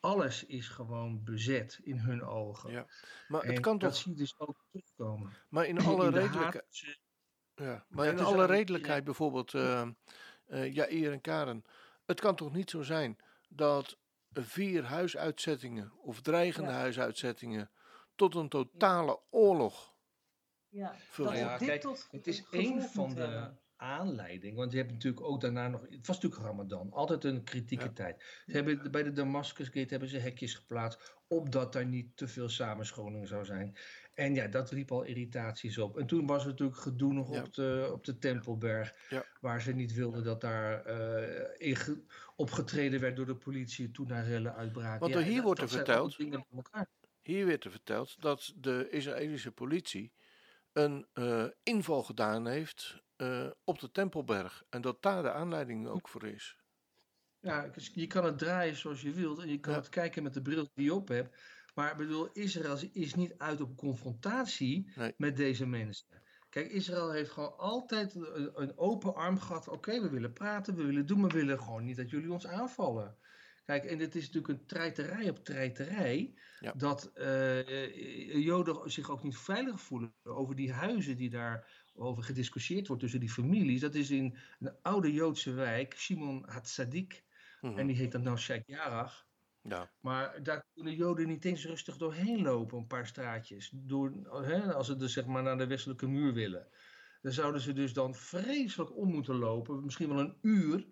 Alles 0.00 0.44
is 0.44 0.68
gewoon 0.68 1.24
bezet 1.24 1.80
in 1.82 1.98
hun 1.98 2.22
ogen. 2.22 2.70
Ja. 2.70 2.86
Maar 3.28 3.42
En 3.42 3.50
het 3.52 3.60
kan 3.60 3.78
dat 3.78 3.90
toch, 3.92 3.98
zie 4.00 4.12
je 4.12 4.18
dus 4.18 4.34
ook 4.38 4.64
terugkomen. 4.70 5.32
maar 5.48 5.66
in 5.66 5.78
alle 5.78 6.10
redelijkheid. 6.10 7.00
Ja, 7.54 7.86
maar 7.88 8.06
in 8.06 8.20
alle 8.20 8.46
redelijkheid 8.46 9.04
bijvoorbeeld, 9.04 9.54
eh, 9.54 9.88
Jair 10.72 11.12
en 11.12 11.20
Karen. 11.20 11.64
Het 12.06 12.20
kan 12.20 12.34
toch 12.36 12.52
niet 12.52 12.70
zo 12.70 12.82
zijn 12.82 13.16
dat 13.48 13.98
vier 14.32 14.84
huisuitzettingen 14.84 15.92
of 16.02 16.20
dreigende 16.20 16.70
Ja. 16.70 16.76
huisuitzettingen 16.76 17.70
tot 18.14 18.34
een 18.34 18.48
totale 18.48 19.20
oorlog. 19.30 19.91
Ja, 20.72 20.94
dat 21.16 21.26
Nou 21.26 21.36
ja, 21.38 21.58
dit 21.58 21.68
kijk, 21.68 21.80
tot 21.80 22.08
Het 22.10 22.26
is 22.26 22.44
één 22.50 22.82
van 22.82 23.14
de 23.14 23.20
hebben. 23.20 23.58
aanleidingen, 23.76 24.56
want 24.56 24.72
je 24.72 24.78
hebt 24.78 24.92
natuurlijk 24.92 25.22
ook 25.26 25.40
daarna 25.40 25.68
nog, 25.68 25.80
het 25.80 26.06
was 26.06 26.20
natuurlijk 26.20 26.42
Ramadan, 26.42 26.92
altijd 26.92 27.24
een 27.24 27.44
kritieke 27.44 27.84
Ja. 27.84 27.90
tijd. 27.92 28.42
Ze 28.46 28.52
hebben, 28.52 28.90
bij 28.90 29.02
de 29.02 29.12
Damascus 29.12 29.66
Gate 29.66 29.86
hebben 29.88 30.08
ze 30.08 30.18
hekjes 30.18 30.54
geplaatst, 30.54 31.14
opdat 31.28 31.72
daar 31.72 31.86
niet 31.86 32.16
te 32.16 32.28
veel 32.28 32.48
samenscholing 32.48 33.28
zou 33.28 33.44
zijn. 33.44 33.76
En 34.14 34.34
ja, 34.34 34.46
dat 34.46 34.70
riep 34.70 34.92
al 34.92 35.02
irritaties 35.02 35.78
op. 35.78 35.98
En 35.98 36.06
toen 36.06 36.26
was 36.26 36.42
er 36.44 36.48
natuurlijk 36.50 36.78
gedoe 36.78 37.12
nog 37.12 37.34
Ja. 37.34 37.42
op, 37.42 37.54
de, 37.54 37.90
op 37.92 38.04
de 38.04 38.18
Tempelberg, 38.18 38.94
Ja. 39.08 39.24
waar 39.40 39.60
ze 39.62 39.72
niet 39.72 39.94
wilden 39.94 40.24
dat 40.24 40.40
daar 40.40 40.84
eh, 40.84 41.68
in 41.68 41.76
ge- 41.76 42.04
opgetreden 42.36 43.00
werd 43.00 43.16
door 43.16 43.26
de 43.26 43.36
politie 43.36 43.90
toen 43.90 44.06
daar 44.08 44.24
rellen 44.26 44.54
uitbraken. 44.54 45.00
Want 45.00 45.12
Ja, 45.12 45.18
er 45.18 45.24
hier 45.26 45.34
dat- 45.34 45.44
wordt 45.44 45.60
dat 45.60 45.70
er 45.70 45.76
verteld-. 45.76 46.16
Hier 47.20 47.46
werd 47.46 47.64
er 47.64 47.70
verteld 47.70 48.20
dat 48.22 48.52
de 48.56 48.88
Israëlische 48.90 49.52
politie 49.52 50.12
een 50.72 51.06
eh, 51.12 51.46
inval 51.62 52.02
gedaan 52.02 52.46
heeft 52.46 53.02
eh, 53.16 53.50
op 53.64 53.78
de 53.78 53.90
Tempelberg. 53.90 54.62
En 54.68 54.80
dat 54.80 55.02
daar 55.02 55.22
de 55.22 55.32
aanleiding 55.32 55.88
ook 55.88 56.08
voor 56.08 56.24
is. 56.26 56.56
Ja, 57.40 57.68
dus 57.68 57.90
je 57.94 58.06
kan 58.06 58.24
het 58.24 58.38
draaien 58.38 58.76
zoals 58.76 59.02
je 59.02 59.12
wilt 59.12 59.38
en 59.38 59.48
je 59.48 59.60
kan 59.60 59.72
Ja. 59.72 59.78
het 59.78 59.88
kijken 59.88 60.22
met 60.22 60.34
de 60.34 60.42
bril 60.42 60.68
die 60.74 60.84
je 60.84 60.94
op 60.94 61.08
hebt. 61.08 61.40
Maar 61.74 61.90
ik 61.90 61.96
bedoel, 61.96 62.28
Israël 62.32 62.78
is 62.92 63.14
niet 63.14 63.34
uit 63.38 63.60
op 63.60 63.76
confrontatie 63.76 64.90
Nee. 64.94 65.14
met 65.16 65.36
deze 65.36 65.66
mensen. 65.66 66.06
Kijk, 66.48 66.70
Israël 66.70 67.10
heeft 67.12 67.30
gewoon 67.30 67.56
altijd 67.56 68.14
een, 68.14 68.50
een 68.62 68.78
open 68.78 69.14
arm 69.14 69.38
gehad. 69.38 69.68
Oké, 69.68 70.00
we 70.00 70.08
willen 70.10 70.32
praten, 70.32 70.74
we 70.76 70.84
willen 70.84 71.06
doen, 71.06 71.20
maar 71.20 71.30
we 71.30 71.38
willen 71.38 71.58
gewoon 71.58 71.84
niet 71.84 71.96
dat 71.96 72.10
jullie 72.10 72.32
ons 72.32 72.46
aanvallen. 72.46 73.16
Kijk, 73.64 73.84
en 73.84 73.98
dit 73.98 74.14
is 74.14 74.26
natuurlijk 74.26 74.60
een 74.60 74.66
treiterij 74.66 75.30
op 75.30 75.44
treiterij. 75.44 76.34
Ja. 76.60 76.72
Dat 76.76 77.10
eh, 77.14 78.44
Joden 78.44 78.90
zich 78.90 79.10
ook 79.10 79.22
niet 79.22 79.36
veilig 79.36 79.80
voelen 79.80 80.14
over 80.22 80.54
die 80.56 80.72
huizen 80.72 81.16
die 81.16 81.30
daar 81.30 81.82
over 81.94 82.22
gediscussieerd 82.22 82.86
wordt 82.86 83.02
tussen 83.02 83.20
die 83.20 83.30
families. 83.30 83.80
Dat 83.80 83.94
is 83.94 84.10
in 84.10 84.36
een 84.58 84.74
oude 84.82 85.12
Joodse 85.12 85.52
wijk, 85.52 85.94
Shimon 85.96 86.42
HaTzadik. 86.46 87.24
Mhm. 87.60 87.78
En 87.78 87.86
die 87.86 87.96
heet 87.96 88.12
dan 88.12 88.22
nou 88.22 88.38
Sheikh 88.38 88.66
Jarrah. 88.66 89.12
Ja, 89.62 89.90
Maar 90.00 90.42
daar 90.42 90.64
kunnen 90.74 90.94
Joden 90.94 91.28
niet 91.28 91.44
eens 91.44 91.64
rustig 91.64 91.96
doorheen 91.96 92.42
lopen, 92.42 92.78
een 92.78 92.86
paar 92.86 93.06
straatjes. 93.06 93.72
Door, 93.74 94.12
hè, 94.44 94.74
als 94.74 94.86
ze 94.86 94.96
dus 94.96 95.12
zeg 95.12 95.26
maar 95.26 95.42
naar 95.42 95.58
de 95.58 95.66
westelijke 95.66 96.08
muur 96.08 96.32
willen. 96.32 96.68
Dan 97.20 97.32
zouden 97.32 97.60
ze 97.60 97.72
dus 97.72 97.92
dan 97.92 98.14
vreselijk 98.14 98.96
om 98.96 99.10
moeten 99.10 99.34
lopen, 99.34 99.84
misschien 99.84 100.08
wel 100.08 100.18
een 100.18 100.38
uur. 100.40 100.86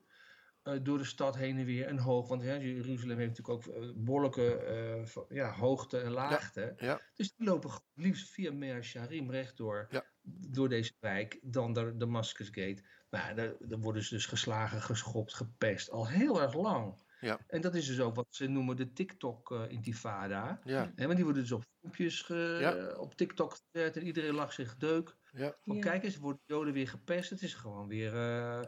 Eh, 0.63 0.75
door 0.83 0.99
de 0.99 1.05
stad 1.05 1.37
heen 1.37 1.59
en 1.59 1.65
weer 1.65 1.87
en 1.87 1.99
hoog. 1.99 2.29
Want 2.29 2.43
hè, 2.43 2.55
Jeruzalem 2.55 3.19
heeft 3.19 3.39
natuurlijk 3.39 3.69
ook 3.69 3.75
eh, 3.75 3.91
behoorlijke 3.97 4.55
eh, 4.57 5.37
ja, 5.37 5.53
hoogte 5.53 5.99
en 6.01 6.11
laagte. 6.11 6.73
ja. 6.77 7.01
Dus 7.15 7.35
die 7.37 7.47
lopen 7.47 7.71
liefst 7.95 8.31
via 8.31 8.53
Mea 8.53 8.83
Sharim 8.83 9.31
rechtdoor. 9.31 9.87
Ja. 9.91 10.05
Door 10.23 10.69
deze 10.69 10.93
wijk, 11.01 11.39
dan 11.43 11.73
de 11.73 11.97
Damascus 11.97 12.47
Gate. 12.47 12.83
Maar 13.11 13.29
ja, 13.29 13.35
daar, 13.35 13.55
daar 13.59 13.79
worden 13.79 14.03
ze 14.03 14.15
dus 14.15 14.27
geslagen, 14.27 14.83
geschopt, 14.83 15.35
gepest. 15.35 15.91
Al 15.91 16.09
heel 16.09 16.41
erg 16.43 16.55
lang. 16.55 17.09
Ja. 17.21 17.39
En 17.47 17.61
dat 17.61 17.75
is 17.75 17.87
dus 17.87 18.01
ook 18.01 18.15
wat 18.15 18.27
ze 18.31 18.47
noemen 18.47 18.77
de 18.77 18.93
TikTok-intifada. 18.93 20.61
ja, 20.65 20.93
Hè, 20.95 21.05
want 21.05 21.15
die 21.17 21.25
worden 21.25 21.43
dus 21.43 21.53
op 21.53 21.65
filmpjes 21.81 22.23
ge- 22.23 22.59
Ja. 22.61 22.97
op 22.97 23.15
TikTok 23.15 23.59
gezet 23.73 23.97
en 23.97 24.07
iedereen 24.07 24.35
lag 24.35 24.53
zich 24.53 24.77
deuk. 24.77 25.17
ja. 25.33 25.55
Van 25.65 25.75
Ja. 25.77 25.81
kijk 25.83 26.05
eens, 26.05 26.17
worden 26.17 26.43
Joden 26.47 26.73
weer 26.73 26.89
gepest. 26.89 27.31
Het 27.31 27.43
is 27.43 27.55
gewoon 27.55 27.89
weer 27.89 28.15
eh, 28.17 28.61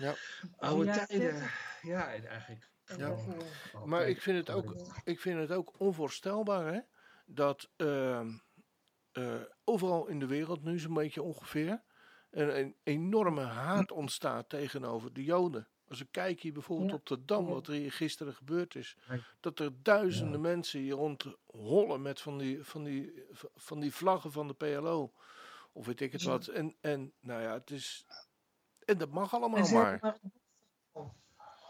Ja. 0.00 0.14
oude 0.58 0.84
Ja, 0.84 1.06
tijden. 1.06 1.50
Ja, 1.82 2.12
en 2.12 2.26
eigenlijk. 2.26 2.70
Ja. 2.96 3.16
Maar 3.84 4.08
ik 4.08 4.20
vind 4.22 4.36
het 4.46 4.56
ook, 4.56 4.74
ik 5.04 5.20
vind 5.20 5.38
het 5.40 5.52
ook 5.52 5.80
onvoorstelbaar 5.80 6.72
hè, 6.72 6.80
dat 7.26 7.70
ehm, 7.76 8.30
eh, 9.12 9.34
overal 9.64 10.06
in 10.06 10.18
de 10.18 10.26
wereld 10.26 10.62
nu 10.62 10.78
zo'n 10.78 10.94
beetje 10.94 11.22
ongeveer 11.22 11.82
een, 12.30 12.58
een 12.58 12.76
enorme 12.82 13.42
haat 13.42 13.90
ontstaat 13.92 14.48
tegenover 14.48 15.12
de 15.12 15.24
Joden. 15.24 15.68
Als 15.88 15.98
we 15.98 16.06
kijken 16.10 16.42
hier 16.42 16.52
bijvoorbeeld 16.52 16.90
Ja. 16.90 16.96
op 16.96 17.06
de 17.06 17.24
Dam, 17.24 17.46
wat 17.46 17.66
er 17.66 17.72
hier 17.74 17.92
gisteren 17.92 18.34
gebeurd 18.34 18.74
is. 18.74 18.96
Dat 19.40 19.58
er 19.58 19.82
duizenden 19.82 20.40
mensen 20.40 20.80
hier 20.80 20.94
rondhollen 20.94 22.02
met 22.02 22.20
van 22.20 22.38
die, 22.38 22.64
van, 22.64 22.84
die, 22.84 23.24
van 23.54 23.80
die 23.80 23.94
vlaggen 23.94 24.32
van 24.32 24.46
de 24.46 24.54
PLO. 24.54 25.12
Of 25.72 25.86
weet 25.86 26.00
ik 26.00 26.12
het 26.12 26.22
Ja. 26.22 26.28
wat. 26.30 26.46
En, 26.46 26.76
en 26.80 27.12
nou 27.20 27.42
ja, 27.42 27.52
het 27.52 27.70
is... 27.70 28.04
En 28.90 28.98
dat 28.98 29.10
mag 29.10 29.34
allemaal 29.34 29.64
ze 29.64 29.74
maar. 29.74 30.18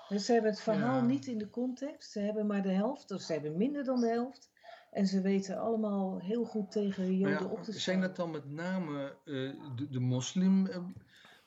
dus 0.08 0.24
ze 0.24 0.32
hebben 0.32 0.50
het 0.50 0.60
verhaal 0.60 0.96
Ja. 1.00 1.04
niet 1.06 1.26
in 1.26 1.38
de 1.38 1.50
context. 1.50 2.10
Ze 2.10 2.20
hebben 2.20 2.46
maar 2.46 2.62
de 2.62 2.72
helft, 2.72 3.10
of 3.10 3.20
ze 3.20 3.32
hebben 3.32 3.56
minder 3.56 3.84
dan 3.84 4.00
de 4.00 4.08
helft. 4.08 4.50
En 4.90 5.06
ze 5.06 5.20
weten 5.20 5.58
allemaal 5.60 6.18
heel 6.20 6.44
goed 6.44 6.70
tegen 6.70 7.04
de 7.04 7.10
Maar 7.10 7.30
Joden 7.30 7.46
ja, 7.46 7.52
op 7.52 7.62
te 7.62 7.70
staan. 7.70 7.80
zijn 7.80 8.00
dat 8.00 8.16
dan 8.16 8.30
met 8.30 8.44
name 8.44 9.16
eh, 9.24 9.32
de, 9.76 9.88
de 9.90 10.00
moslim 10.00 10.66
eh, 10.66 10.84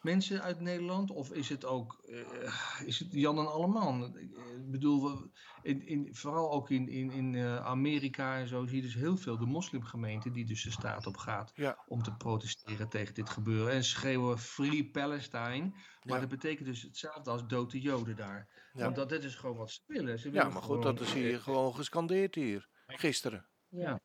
mensen 0.03 0.41
uit 0.41 0.59
Nederland? 0.59 1.11
Of 1.11 1.31
is 1.31 1.49
het 1.49 1.65
ook 1.65 2.03
eh, 2.03 2.81
is 2.85 2.99
het 2.99 3.11
Jan 3.11 3.37
en 3.37 3.51
allemaal? 3.51 4.17
Ik 4.17 4.71
bedoel, 4.71 5.03
we- 5.03 5.29
in, 5.61 5.87
in, 5.87 6.15
vooral 6.15 6.51
ook 6.51 6.69
in, 6.69 6.87
in, 6.89 7.11
in 7.11 7.35
eh, 7.35 7.65
Amerika 7.65 8.37
en 8.37 8.47
zo 8.47 8.65
zie 8.65 8.75
je 8.75 8.81
dus 8.81 8.93
heel 8.95 9.17
veel 9.17 9.37
de 9.37 9.45
moslimgemeente 9.45 10.31
die 10.31 10.45
dus 10.45 10.63
de 10.63 10.71
straat 10.71 11.07
op 11.07 11.17
gaat 11.17 11.51
Ja. 11.55 11.83
om 11.87 12.03
te 12.03 12.15
protesteren 12.15 12.89
tegen 12.89 13.13
dit 13.13 13.29
gebeuren. 13.29 13.73
En 13.73 13.83
schreeuwen 13.83 14.37
Free 14.39 14.89
Palestine. 14.89 15.69
Maar 16.03 16.13
Ja. 16.15 16.19
dat 16.19 16.29
betekent 16.29 16.67
dus 16.67 16.81
hetzelfde 16.81 17.29
als 17.29 17.47
dood 17.47 17.71
de 17.71 17.81
Joden 17.81 18.15
daar. 18.15 18.69
Ja. 18.73 18.83
Want 18.83 18.95
dat, 18.95 19.09
dat 19.09 19.23
is 19.23 19.35
gewoon 19.35 19.57
wat 19.57 19.71
ze 19.71 19.81
willen. 19.85 20.19
Ze 20.19 20.27
Ja, 20.27 20.33
willen 20.33 20.53
maar 20.53 20.61
goed, 20.61 20.83
dat 20.83 20.99
is 21.01 21.13
hier 21.13 21.33
eh, 21.33 21.39
gewoon 21.39 21.75
gescandeerd 21.75 22.35
hier. 22.35 22.69
Gisteren. 22.87 23.47
Ja. 23.69 24.01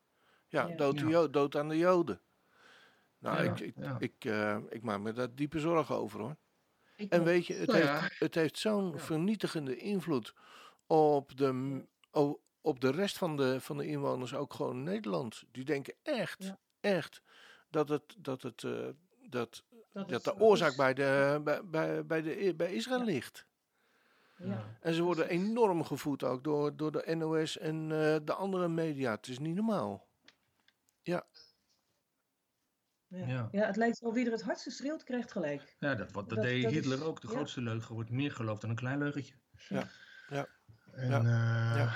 Ja, 0.49 0.67
Ja. 0.69 0.77
Dood, 0.77 0.99
de 0.99 1.05
Ja. 1.05 1.11
Jo- 1.11 1.31
dood 1.31 1.57
aan 1.57 1.69
de 1.69 1.77
Joden. 1.77 2.23
Nou, 3.19 3.45
Ja, 3.45 3.51
ik, 3.51 3.61
ik, 3.61 3.75
ja. 3.77 3.97
ik, 3.99 4.25
eh, 4.25 4.57
ik 4.69 4.83
maak 4.83 5.01
me 5.01 5.13
daar 5.13 5.35
diepe 5.35 5.59
zorgen 5.59 5.95
over 5.97 6.21
hoor. 6.21 6.37
En 7.09 7.25
weet 7.25 7.47
je, 7.47 7.55
het 7.55 7.69
Nou 7.69 7.83
heeft, 7.83 8.19
het 8.19 8.35
heeft 8.35 8.59
zo'n 8.59 8.99
vernietigende 8.99 9.77
invloed 9.77 10.35
op 10.87 11.37
de, 11.37 11.85
op 12.61 12.81
de 12.81 12.91
rest 12.91 13.19
van 13.19 13.37
de, 13.37 13.61
van 13.61 13.77
de 13.77 13.87
inwoners, 13.87 14.35
ook 14.35 14.55
gewoon 14.55 14.77
in 14.77 14.83
Nederland. 14.83 15.45
Die 15.51 15.65
denken 15.65 15.95
echt, 16.03 16.55
echt, 16.81 17.23
dat, 17.71 17.89
het, 17.89 18.15
dat, 18.19 18.43
het, 18.43 18.65
eh, 18.65 18.89
dat, 19.29 19.63
dat, 19.93 20.25
de 20.25 20.39
oorzaak 20.39 20.71
is. 20.71 20.77
bij, 20.77 20.95
de, 20.95 21.41
bij, 21.45 21.65
bij, 21.65 22.07
bij, 22.07 22.23
de, 22.23 22.55
bij 22.57 22.73
Israël 22.73 23.05
ligt. 23.05 23.47
Ja. 24.37 24.77
En 24.81 24.95
ze 24.95 25.03
worden 25.03 25.29
enorm 25.29 25.85
gevoed 25.85 26.25
ook 26.25 26.45
door, 26.45 26.77
door 26.77 26.93
de 26.93 27.15
NOS 27.17 27.59
en 27.59 27.83
eh, 27.83 28.17
de 28.25 28.35
andere 28.35 28.69
media. 28.69 29.11
Het 29.11 29.29
is 29.29 29.39
niet 29.39 29.55
normaal. 29.55 30.07
Ja. 31.03 31.27
Ja. 33.09 33.49
Ja. 33.53 33.67
het 33.67 33.77
lijkt 33.77 33.99
wel 34.01 34.13
wie 34.13 34.27
er 34.27 34.33
het 34.33 34.43
hardste 34.43 34.71
schreeuwt, 34.71 35.03
krijgt 35.05 35.33
gelijk. 35.33 35.77
Ja, 35.79 35.95
dat, 35.95 36.13
wat, 36.13 36.29
dat, 36.29 36.39
Dat- 36.39 36.47
deed 36.47 36.63
dat 36.63 36.73
is- 36.73 36.77
Hitler 36.79 37.05
ook. 37.05 37.21
De 37.21 37.27
ja. 37.29 37.33
grootste 37.35 37.61
leugen 37.63 37.95
wordt 37.95 38.11
meer 38.11 38.33
geloofd 38.33 38.61
dan 38.61 38.71
een 38.71 38.77
klein 38.77 38.99
leugentje. 38.99 39.35
Ja, 39.69 39.89
ja, 40.29 40.49
En 40.93 41.11
ja, 41.11 41.19
eh, 41.19 41.77
ja. 41.77 41.95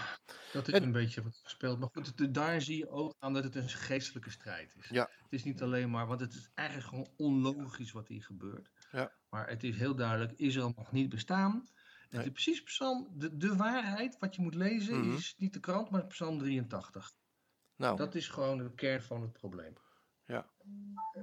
dat 0.52 0.68
is 0.68 0.74
En- 0.74 0.82
een 0.82 0.92
beetje 0.92 1.22
wat 1.22 1.40
gespeeld. 1.42 1.78
Maar 1.78 1.88
goed, 1.92 2.06
het- 2.16 2.34
daar 2.34 2.60
zie 2.60 2.76
je 2.76 2.88
ook 2.88 3.14
aan 3.18 3.32
dat 3.32 3.44
het 3.44 3.54
een 3.54 3.68
geestelijke 3.68 4.30
strijd 4.30 4.74
is. 4.76 4.88
Ja. 4.88 5.08
Het 5.22 5.32
is 5.32 5.44
niet 5.44 5.62
alleen 5.62 5.90
maar, 5.90 6.06
want 6.06 6.20
het 6.20 6.32
is 6.34 6.50
eigenlijk 6.54 6.88
gewoon 6.88 7.10
onlogisch 7.16 7.92
wat 7.92 8.08
hier 8.08 8.22
gebeurt. 8.22 8.70
Ja. 8.92 9.12
Maar 9.28 9.48
het 9.48 9.62
is 9.64 9.76
heel 9.76 9.94
duidelijk, 9.94 10.32
Israël 10.38 10.72
mag 10.76 10.92
niet 10.92 11.08
bestaan. 11.08 11.68
Het 12.08 12.24
is 12.24 12.30
precies 12.32 12.62
psalm, 12.62 13.08
de, 13.14 13.36
de 13.36 13.56
waarheid 13.56 14.18
wat 14.18 14.34
je 14.34 14.42
moet 14.42 14.54
lezen 14.54 14.98
Mhm. 15.00 15.16
is 15.16 15.34
niet 15.36 15.52
de 15.52 15.60
krant, 15.60 15.90
maar 15.90 16.06
psalm 16.06 16.38
83. 16.38 17.12
Nou, 17.76 17.96
Dat 17.96 18.14
is 18.14 18.28
gewoon 18.28 18.58
de 18.58 18.74
kern 18.74 19.02
van 19.02 19.22
het 19.22 19.32
probleem. 19.32 19.72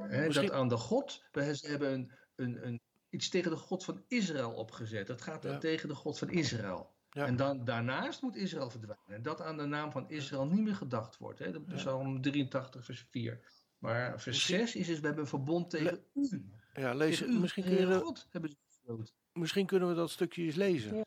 Misschien- 0.10 0.48
Dat 0.48 0.52
aan 0.52 0.68
de 0.68 0.78
God, 0.78 1.24
ze 1.34 1.68
hebben 1.68 1.94
een, 1.94 2.12
een, 2.36 2.68
een, 2.68 2.82
iets 3.10 3.30
tegen 3.30 3.52
de 3.52 3.58
God 3.58 3.84
van 3.84 4.04
Israël 4.08 4.52
opgezet. 4.54 5.08
Dat 5.08 5.22
gaat 5.22 5.42
dan 5.42 5.52
Ja. 5.52 5.58
tegen 5.58 5.88
de 5.90 5.96
God 5.96 6.18
van 6.20 6.30
Israël. 6.30 6.98
Ja. 7.10 7.26
En 7.26 7.36
dan, 7.36 7.64
daarnaast 7.66 8.22
moet 8.22 8.36
Israël 8.36 8.70
verdwijnen. 8.70 9.06
En 9.08 9.22
dat 9.22 9.42
aan 9.42 9.58
de 9.58 9.66
naam 9.66 9.92
van 9.92 10.10
Israël 10.10 10.46
niet 10.46 10.62
meer 10.64 10.76
gedacht 10.76 11.18
wordt. 11.18 11.40
Hè? 11.40 11.52
Dat 11.52 11.62
is 11.68 11.74
Psalm 11.74 12.22
83, 12.22 12.86
vers 12.86 13.06
4. 13.10 13.40
Maar 13.78 14.12
vers 14.12 14.26
Misschien- 14.26 14.58
6 14.58 14.76
is 14.76 14.88
dus, 14.88 15.00
we 15.00 15.06
hebben 15.06 15.24
een 15.24 15.30
verbond 15.30 15.70
tegen 15.70 16.04
u. 16.14 16.46
ja, 16.74 16.94
lees, 16.94 17.18
Tegen 17.18 17.34
u, 17.34 17.40
misschien, 17.40 17.64
kun 17.64 17.72
Heere 17.72 17.88
je 17.92 17.98
de- 17.98 18.04
God, 18.04 18.28
hebben 18.32 18.50
ze 18.50 18.58
besloten. 18.66 19.14
misschien 19.34 19.66
kunnen 19.66 19.90
we 19.90 19.96
dat 19.96 20.10
stukje 20.10 20.44
eens 20.44 20.56
lezen. 20.56 20.92
Ja. 20.96 21.04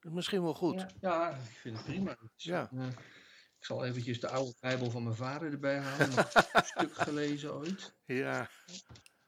Dat 0.00 0.10
is 0.10 0.16
misschien 0.16 0.42
wel 0.42 0.54
goed. 0.54 0.80
Ja. 0.80 0.88
Ja, 1.00 1.30
ik 1.30 1.36
vind 1.56 1.76
het 1.76 1.84
prima. 1.86 2.16
Ja. 2.36 2.70
Ik 3.58 3.64
zal 3.64 3.84
eventjes 3.84 4.20
de 4.20 4.28
oude 4.28 4.54
Bijbel 4.60 4.90
van 4.90 5.02
mijn 5.02 5.16
vader 5.16 5.52
erbij 5.52 5.78
halen. 5.78 6.08
Nog 6.14 6.34
een 6.34 6.64
stuk 6.74 6.94
gelezen 6.94 7.54
ooit. 7.54 7.94
Ja, 8.04 8.50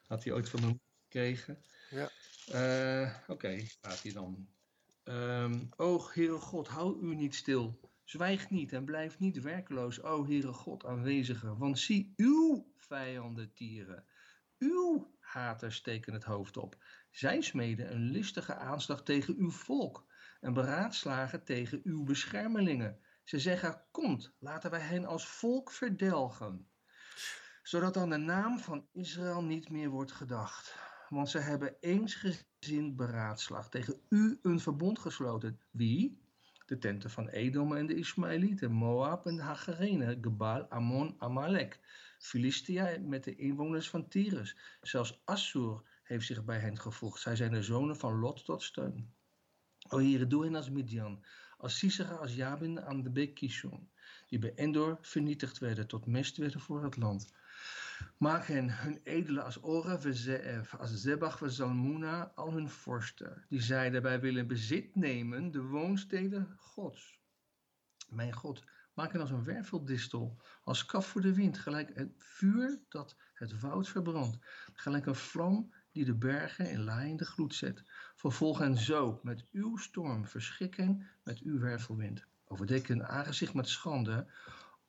Had 0.06 0.24
hij 0.24 0.32
ooit 0.32 0.48
van 0.48 0.60
me 0.60 0.78
gekregen. 1.02 1.62
Ja. 1.90 2.10
Eh, 2.46 3.14
Oké, 3.26 3.58
staat 3.66 4.00
hier 4.00 4.12
dan. 4.12 4.48
Ehm 5.04 5.60
o 5.76 6.08
Heere 6.12 6.38
God, 6.38 6.68
hou 6.68 7.02
u 7.06 7.14
niet 7.14 7.34
stil. 7.34 7.80
Zwijg 8.04 8.50
niet 8.50 8.72
en 8.72 8.84
blijf 8.84 9.18
niet 9.18 9.40
werkeloos, 9.40 10.02
o 10.02 10.26
Heere 10.26 10.52
God 10.52 10.84
aanwezige. 10.84 11.56
Want 11.56 11.78
zie 11.78 12.12
uw 12.16 12.72
vijanden 12.76 13.52
tieren. 13.54 14.04
Uw 14.58 15.16
haters 15.20 15.76
steken 15.76 16.12
het 16.12 16.24
hoofd 16.24 16.56
op. 16.56 16.84
Zij 17.10 17.40
smeden 17.40 17.92
een 17.92 18.10
listige 18.10 18.54
aanslag 18.54 19.02
tegen 19.02 19.34
uw 19.38 19.50
volk. 19.50 20.06
En 20.40 20.52
beraadslagen 20.52 21.44
tegen 21.44 21.80
uw 21.84 22.02
beschermelingen. 22.04 23.00
Ze 23.30 23.38
zeggen, 23.38 23.82
komt, 23.90 24.32
laten 24.38 24.70
wij 24.70 24.80
hen 24.80 25.04
als 25.04 25.26
volk 25.26 25.70
verdelgen 25.70 26.68
zodat 27.62 27.96
aan 27.96 28.10
de 28.10 28.16
naam 28.16 28.58
van 28.58 28.86
Israël 28.92 29.42
niet 29.42 29.70
meer 29.70 29.88
wordt 29.88 30.12
gedacht. 30.12 30.74
Want 31.08 31.28
ze 31.28 31.38
hebben 31.38 31.74
eensgezind 31.80 32.96
beraadslaagd 32.96 33.70
tegen 33.70 34.00
u 34.08 34.38
een 34.42 34.60
verbond 34.60 34.98
gesloten. 34.98 35.60
Wie? 35.70 36.20
De 36.66 36.78
tenten 36.78 37.10
van 37.10 37.28
Edom 37.28 37.76
en 37.76 37.86
de 37.86 37.94
Ismaëlieten, 37.94 38.72
Moab 38.72 39.26
en 39.26 39.36
de 39.36 39.42
Hagarenen, 39.42 40.18
Gebal, 40.20 40.62
Ammon, 40.62 41.14
Amalek. 41.18 41.80
Filistia 42.18 42.96
met 43.00 43.24
de 43.24 43.36
inwoners 43.36 43.90
van 43.90 44.08
Tyrus. 44.08 44.56
Zelfs 44.80 45.20
Assur 45.24 45.82
heeft 46.02 46.26
zich 46.26 46.44
bij 46.44 46.58
hen 46.58 46.78
gevoegd. 46.78 47.20
Zij 47.20 47.36
zijn 47.36 47.52
de 47.52 47.62
zonen 47.62 47.96
van 47.96 48.18
Lot 48.18 48.44
tot 48.44 48.62
steun. 48.62 49.14
O 49.88 49.98
Heere, 49.98 50.26
doe 50.26 50.44
hen 50.44 50.54
als 50.54 50.70
Midian, 50.70 51.24
als 51.60 51.78
Sisera, 51.78 52.14
als 52.14 52.34
Jabin 52.34 52.80
aan 52.80 53.02
de 53.02 53.10
beek 53.10 53.34
Kishon, 53.34 53.90
die 54.26 54.38
bij 54.38 54.54
Endor 54.54 54.98
vernietigd 55.00 55.58
werden, 55.58 55.86
tot 55.86 56.06
mest 56.06 56.36
werden 56.36 56.60
voor 56.60 56.84
het 56.84 56.96
land. 56.96 57.32
Maak 58.16 58.46
hen 58.46 58.78
hun 58.78 59.00
edelen 59.02 59.44
als 59.44 59.62
Ora, 59.62 60.00
Vezeef, 60.00 60.74
als 60.74 60.94
Zebach, 60.94 61.40
Zalmuna, 61.44 62.32
al 62.34 62.52
hun 62.52 62.68
vorsten. 62.68 63.44
Die 63.48 63.62
zeiden, 63.62 64.02
wij 64.02 64.20
willen 64.20 64.46
bezit 64.46 64.96
nemen 64.96 65.50
de 65.50 65.62
woonsteden 65.62 66.54
Gods. 66.56 67.20
Mijn 68.08 68.32
God, 68.32 68.64
maak 68.94 69.12
hen 69.12 69.20
als 69.20 69.30
een 69.30 69.44
werveldistel, 69.44 70.40
als 70.62 70.86
kaf 70.86 71.06
voor 71.06 71.20
de 71.20 71.34
wind, 71.34 71.58
gelijk 71.58 71.90
het 71.94 72.12
vuur 72.16 72.80
dat 72.88 73.16
het 73.34 73.60
woud 73.60 73.88
verbrandt. 73.88 74.38
Gelijk 74.72 75.06
een 75.06 75.14
vlam 75.14 75.72
die 75.92 76.04
de 76.04 76.14
bergen 76.14 76.70
in 76.70 76.84
laaiende 76.84 77.24
gloed 77.24 77.54
zet. 77.54 77.82
Vervolg 78.14 78.58
hen 78.58 78.76
zo 78.76 79.20
met 79.22 79.44
uw 79.52 79.76
storm, 79.76 80.26
verschik 80.26 80.76
hen 80.76 81.06
met 81.24 81.38
uw 81.38 81.58
wervelwind. 81.58 82.26
Overdek 82.44 82.88
hun 82.88 83.06
aangezicht 83.06 83.54
met 83.54 83.68
schande, 83.68 84.26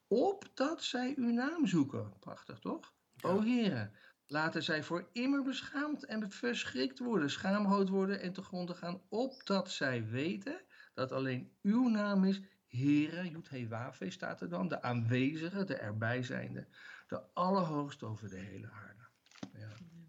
opdat 0.08 0.84
zij 0.84 1.14
uw 1.18 1.32
naam 1.32 1.68
zoeken. 1.68 2.14
Prachtig, 2.20 2.60
toch? 2.60 2.94
O 3.22 3.42
heren, 3.42 3.94
laten 4.28 4.64
zij 4.64 4.84
voor 4.84 5.10
immer 5.12 5.44
beschaamd 5.44 6.06
en 6.06 6.32
verschrikt 6.32 7.00
worden, 7.00 7.30
schaamrood 7.30 7.90
worden 7.90 8.22
en 8.22 8.34
te 8.34 8.42
gronden 8.42 8.76
gaan, 8.76 9.02
opdat 9.10 9.72
zij 9.72 10.08
weten 10.10 10.62
dat 10.94 11.12
alleen 11.12 11.52
uw 11.62 11.88
naam 11.88 12.24
is, 12.24 12.42
Heren, 12.72 13.30
Jut 13.30 13.50
Hewafe 13.50 14.10
staat 14.10 14.42
er 14.42 14.50
dan, 14.50 14.68
de 14.68 14.82
aanwezige, 14.82 15.64
de 15.64 15.76
erbijzijnde, 15.76 16.68
de 17.08 17.22
allerhoogste 17.34 18.06
over 18.06 18.30
de 18.30 18.38
hele 18.38 18.70
aarde. 18.72 19.08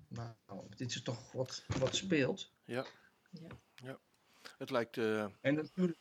Ja. 0.09 0.37
Nou, 0.55 0.67
dit 0.77 0.91
is 0.91 1.03
toch 1.03 1.33
wat, 1.33 1.65
wat 1.79 1.95
speelt. 1.95 2.53
ja. 2.65 2.85
Ja. 3.31 3.49
ja. 3.75 3.99
Het 4.59 4.71
lijkt... 4.71 4.97
eh, 4.97 5.25
En 5.41 5.55
natuurlijk, 5.55 5.99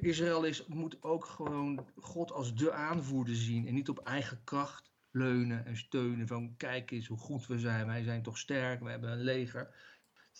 Israël 0.00 0.44
is, 0.44 0.66
moet 0.66 1.02
ook 1.02 1.24
gewoon 1.24 1.86
God 1.96 2.32
als 2.32 2.54
de 2.54 2.72
aanvoerder 2.72 3.34
zien 3.36 3.66
en 3.66 3.74
niet 3.74 3.88
op 3.88 3.98
eigen 3.98 4.40
kracht 4.44 4.90
leunen 5.10 5.66
en 5.66 5.76
steunen 5.76 6.26
van 6.26 6.54
kijk 6.56 6.90
eens 6.90 7.06
hoe 7.06 7.18
goed 7.18 7.46
we 7.46 7.58
zijn, 7.58 7.86
wij 7.86 8.02
zijn 8.02 8.22
toch 8.22 8.38
sterk, 8.38 8.82
we 8.82 8.90
hebben 8.90 9.10
een 9.10 9.22
leger. 9.22 9.74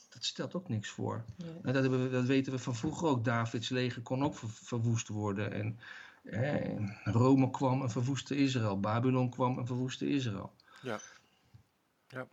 Dat 0.08 0.24
stelt 0.24 0.54
ook 0.54 0.68
niks 0.68 0.88
voor. 0.88 1.24
Ja. 1.36 1.46
En 1.62 1.72
dat, 1.72 1.86
we, 1.86 2.08
dat 2.10 2.24
weten 2.24 2.52
we 2.52 2.58
van 2.58 2.74
vroeger 2.74 3.08
ook. 3.08 3.24
Davids 3.24 3.68
leger 3.68 4.02
kon 4.02 4.24
ook 4.24 4.34
ver- 4.34 4.48
verwoest 4.48 5.08
worden. 5.08 5.52
En, 5.52 5.78
en 6.22 6.98
Rome 7.04 7.50
kwam 7.50 7.82
en 7.82 7.90
verwoestte 7.90 8.36
Israël. 8.36 8.80
Babylon 8.80 9.30
kwam 9.30 9.58
en 9.58 9.66
verwoestte 9.66 10.08
Israël. 10.08 10.52
Ja. 10.82 11.00
ja. 12.08 12.28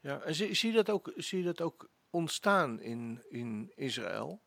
En 0.00 0.34
zie, 0.34 0.54
zie, 0.54 0.70
je 0.70 0.76
dat 0.76 0.90
ook, 0.90 1.12
zie 1.16 1.38
je 1.38 1.44
dat 1.44 1.60
ook 1.60 1.88
ontstaan 2.10 2.80
in, 2.80 3.22
in 3.28 3.72
Israël? 3.74 4.42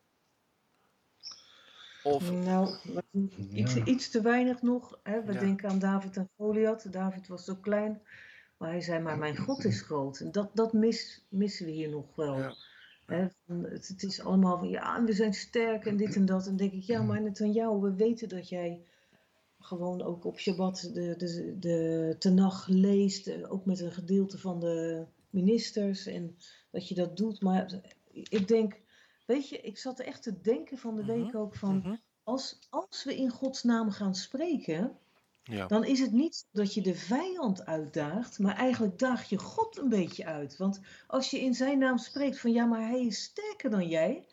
Of, 2.02 2.30
Nou, 2.30 2.74
iets, 3.52 3.74
Ja. 3.74 3.84
iets 3.84 4.10
te 4.10 4.20
weinig 4.20 4.62
nog. 4.62 5.00
Hè? 5.02 5.22
We 5.24 5.32
Ja. 5.32 5.38
denken 5.38 5.68
aan 5.68 5.78
David 5.78 6.16
en 6.16 6.30
Goliath. 6.36 6.92
David 6.92 7.28
was 7.28 7.44
zo 7.44 7.54
klein, 7.54 8.02
maar 8.56 8.70
hij 8.70 8.80
zei, 8.80 9.02
maar 9.02 9.18
mijn 9.18 9.36
God 9.36 9.64
is 9.64 9.80
groot. 9.82 10.20
En 10.20 10.32
dat, 10.32 10.50
dat 10.56 10.72
mis, 10.72 11.26
missen 11.28 11.66
we 11.66 11.72
hier 11.72 11.88
nog 11.90 12.14
wel. 12.16 12.38
Ja. 12.38 12.54
Hè? 13.06 13.26
Het, 13.46 13.88
het 13.88 14.02
is 14.02 14.20
allemaal 14.20 14.58
van, 14.58 14.68
ja, 14.68 15.04
we 15.04 15.12
zijn 15.12 15.34
sterk 15.34 15.86
en 15.86 15.96
dit 15.96 16.16
en 16.16 16.26
dat. 16.26 16.42
En 16.42 16.48
dan 16.48 16.56
denk 16.56 16.72
ik, 16.72 16.82
ja, 16.82 17.02
maar 17.02 17.20
net 17.20 17.40
aan 17.40 17.52
jou, 17.52 17.80
we 17.80 17.94
weten 17.94 18.28
dat 18.28 18.48
jij 18.48 18.86
gewoon 19.68 20.02
ook 20.02 20.24
op 20.24 20.38
Shabbat 20.38 20.90
de, 20.94 21.14
de, 21.16 21.56
de 21.58 22.16
Tenach 22.18 22.66
leest. 22.68 23.26
eh, 23.26 23.52
Ook 23.52 23.64
met 23.64 23.80
een 23.80 23.92
gedeelte 23.92 24.38
van 24.38 24.60
de 24.60 25.06
ministers. 25.30 26.06
En 26.06 26.36
dat 26.70 26.88
je 26.88 26.94
dat 26.94 27.16
doet. 27.16 27.40
Maar 27.42 27.80
ik 28.12 28.48
denk, 28.48 28.80
weet 29.26 29.48
je, 29.48 29.60
ik 29.60 29.78
zat 29.78 30.00
echt 30.00 30.22
te 30.22 30.40
denken 30.40 30.78
van 30.78 30.96
de 30.96 31.04
week 31.04 31.32
Mhm, 31.32 31.36
ook 31.36 31.54
van 31.54 31.76
mhm. 31.76 31.96
als, 32.22 32.58
als 32.70 33.04
we 33.04 33.16
in 33.16 33.30
Gods 33.30 33.62
naam 33.62 33.90
gaan 33.90 34.14
spreken, 34.14 34.98
ja. 35.42 35.66
dan 35.66 35.84
is 35.84 36.00
het 36.00 36.12
niet 36.12 36.48
dat 36.52 36.74
je 36.74 36.80
de 36.82 36.94
vijand 36.94 37.66
uitdaagt, 37.66 38.38
maar 38.38 38.56
eigenlijk 38.56 38.98
daag 38.98 39.28
je 39.28 39.38
God 39.38 39.78
een 39.78 39.88
beetje 39.88 40.24
uit. 40.26 40.56
Want 40.56 40.80
als 41.06 41.30
je 41.30 41.40
in 41.40 41.54
zijn 41.54 41.78
naam 41.78 41.98
spreekt 41.98 42.40
van 42.40 42.52
ja, 42.52 42.64
maar 42.64 42.88
hij 42.88 43.06
is 43.06 43.22
sterker 43.22 43.70
dan 43.70 43.88
jij, 43.88 44.26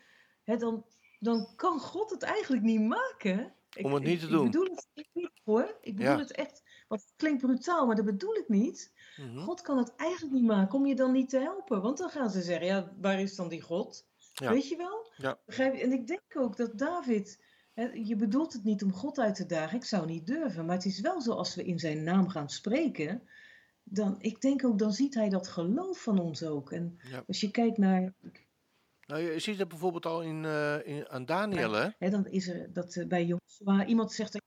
hè, 0.43 0.57
dan, 0.57 0.85
dan 1.19 1.55
kan 1.55 1.79
God 1.79 2.09
het 2.09 2.23
eigenlijk 2.23 2.63
niet 2.63 2.81
maken. 2.81 3.53
Ik- 3.75 3.85
Om 3.85 3.93
het 3.93 4.03
niet 4.03 4.13
ik- 4.13 4.19
te 4.19 4.25
Ik 4.25 4.31
doen. 4.31 4.45
bedoel 4.45 4.63
het 4.93 5.07
niet 5.13 5.31
hoor. 5.43 5.77
Ik 5.81 5.95
bedoel 5.95 6.11
Ja. 6.11 6.17
het 6.19 6.31
echt, 6.31 6.63
want 6.87 7.01
het 7.01 7.13
klinkt 7.15 7.41
brutaal, 7.41 7.85
maar 7.85 7.95
dat 7.95 8.05
bedoel 8.05 8.35
ik 8.35 8.47
niet. 8.49 8.93
Mhm. 9.17 9.37
God 9.37 9.61
kan 9.61 9.77
het 9.77 9.95
eigenlijk 9.95 10.33
niet 10.33 10.43
maken 10.45 10.77
om 10.79 10.85
je 10.85 10.95
dan 10.95 11.11
niet 11.11 11.29
te 11.29 11.39
helpen. 11.39 11.81
Want 11.81 11.97
dan 11.97 12.09
gaan 12.09 12.29
ze 12.29 12.41
zeggen, 12.41 12.65
ja, 12.65 12.93
waar 13.01 13.19
is 13.21 13.35
dan 13.35 13.49
die 13.49 13.61
God? 13.61 14.07
Ja. 14.33 14.51
Weet 14.51 14.67
je 14.67 14.75
wel? 14.77 15.11
Ja. 15.17 15.39
Begrijp 15.45 15.75
je? 15.75 15.81
En 15.81 15.91
ik 15.91 16.07
denk 16.07 16.21
ook 16.37 16.57
dat 16.57 16.77
David, 16.77 17.43
hè, 17.73 17.83
je 17.93 18.15
bedoelt 18.15 18.53
het 18.53 18.63
niet 18.63 18.83
om 18.83 18.93
God 18.93 19.19
uit 19.19 19.35
te 19.35 19.45
dagen, 19.45 19.77
ik 19.77 19.83
zou 19.85 20.05
niet 20.05 20.27
durven. 20.27 20.65
Maar 20.65 20.75
het 20.75 20.85
is 20.85 20.99
wel 20.99 21.21
zo 21.21 21.31
als 21.31 21.55
we 21.55 21.63
in 21.63 21.79
zijn 21.79 22.03
naam 22.03 22.27
gaan 22.29 22.49
spreken, 22.49 23.27
dan, 23.83 24.15
ik 24.21 24.41
denk 24.41 24.65
ook, 24.65 24.79
dan 24.79 24.93
ziet 24.93 25.13
hij 25.13 25.29
dat 25.29 25.47
geloof 25.47 26.01
van 26.01 26.19
ons 26.19 26.43
ook. 26.43 26.71
En 26.71 26.99
Ja. 27.09 27.23
als 27.27 27.39
je 27.39 27.51
kijkt 27.51 27.77
naar, 27.77 28.13
Nou, 29.05 29.21
je 29.21 29.39
ziet 29.39 29.59
het 29.59 29.67
bijvoorbeeld 29.67 30.05
al 30.05 30.21
in, 30.21 30.45
eh, 30.45 30.87
in, 30.87 31.09
aan 31.09 31.25
Daniel, 31.25 31.71
hè? 31.71 31.89
hè, 31.97 32.09
dan 32.09 32.25
is 32.27 32.47
er 32.47 32.73
dat 32.73 32.95
eh, 32.95 33.07
bij 33.07 33.25
Joshua 33.25 33.85
iemand 33.85 34.11
zegt, 34.11 34.41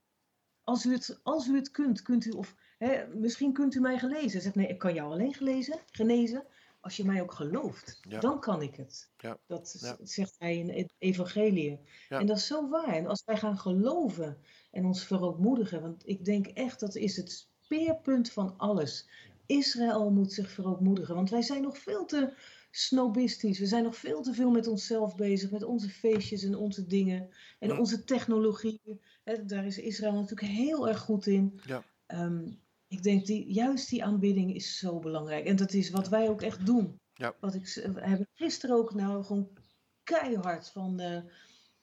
als 0.63 0.85
u 0.85 0.93
het, 0.93 1.19
als 1.23 1.47
u 1.47 1.55
het 1.55 1.71
kunt, 1.71 2.01
kunt 2.01 2.25
u, 2.25 2.29
of 2.31 2.55
hè, 2.77 3.07
misschien 3.07 3.53
kunt 3.53 3.75
u 3.75 3.79
mij 3.79 3.97
gelezen. 3.97 4.31
Hij 4.31 4.41
zegt, 4.41 4.55
nee, 4.55 4.67
ik 4.67 4.77
kan 4.77 4.93
jou 4.93 5.11
alleen 5.11 5.33
gelezen, 5.33 5.79
genezen, 5.91 6.45
als 6.79 6.97
je 6.97 7.05
mij 7.05 7.21
ook 7.21 7.33
gelooft. 7.33 7.99
Ja. 8.01 8.19
Dan 8.19 8.39
kan 8.39 8.61
ik 8.61 8.75
het. 8.75 9.11
Ja. 9.17 9.37
Dat 9.47 9.77
Ja. 9.79 9.97
zegt 10.03 10.35
hij 10.37 10.57
in 10.57 10.69
het 10.69 10.93
evangelie. 10.97 11.79
Ja. 12.09 12.19
En 12.19 12.25
dat 12.25 12.37
is 12.37 12.47
zo 12.47 12.69
waar. 12.69 12.95
En 12.95 13.07
als 13.07 13.23
wij 13.25 13.37
gaan 13.37 13.57
geloven 13.57 14.37
en 14.71 14.85
ons 14.85 15.03
verootmoedigen, 15.03 15.81
want 15.81 16.07
ik 16.07 16.25
denk 16.25 16.47
echt 16.47 16.79
dat 16.79 16.95
is 16.95 17.15
het 17.15 17.47
speerpunt 17.61 18.31
van 18.31 18.53
alles. 18.57 19.09
Israël 19.45 20.11
moet 20.11 20.33
zich 20.33 20.49
verootmoedigen, 20.51 21.15
want 21.15 21.29
wij 21.29 21.41
zijn 21.41 21.61
nog 21.61 21.77
veel 21.77 22.05
te 22.05 22.33
snobistisch. 22.71 23.59
We 23.59 23.65
zijn 23.65 23.83
nog 23.83 23.95
veel 23.95 24.21
te 24.21 24.33
veel 24.33 24.49
met 24.51 24.67
onszelf 24.67 25.15
bezig, 25.15 25.51
met 25.51 25.63
onze 25.63 25.89
feestjes 25.89 26.43
en 26.43 26.55
onze 26.55 26.85
dingen 26.87 27.29
en 27.59 27.69
Ja. 27.69 27.79
onze 27.79 28.03
technologie. 28.03 28.81
Hè, 29.23 29.45
daar 29.45 29.65
is 29.65 29.77
Israël 29.77 30.13
natuurlijk 30.13 30.51
heel 30.51 30.87
erg 30.87 30.99
goed 30.99 31.27
in. 31.27 31.59
Ja. 31.65 31.83
Ehm, 32.05 32.47
ik 32.87 33.03
denk 33.03 33.25
die, 33.25 33.53
juist 33.53 33.89
die 33.89 34.03
aanbidding 34.03 34.55
is 34.55 34.77
zo 34.77 34.99
belangrijk. 34.99 35.45
En 35.45 35.55
dat 35.55 35.73
is 35.73 35.89
wat 35.89 36.09
wij 36.09 36.29
ook 36.29 36.41
echt 36.41 36.65
doen. 36.65 36.99
Ja. 37.13 37.35
Wat 37.39 37.53
ik, 37.55 37.67
z- 37.67 37.85
we 37.85 38.01
hebben 38.01 38.27
gisteren 38.33 38.75
ook 38.75 38.93
nou 38.93 39.23
gewoon 39.23 39.49
keihard 40.03 40.69
van 40.69 40.99
eh, 40.99 41.21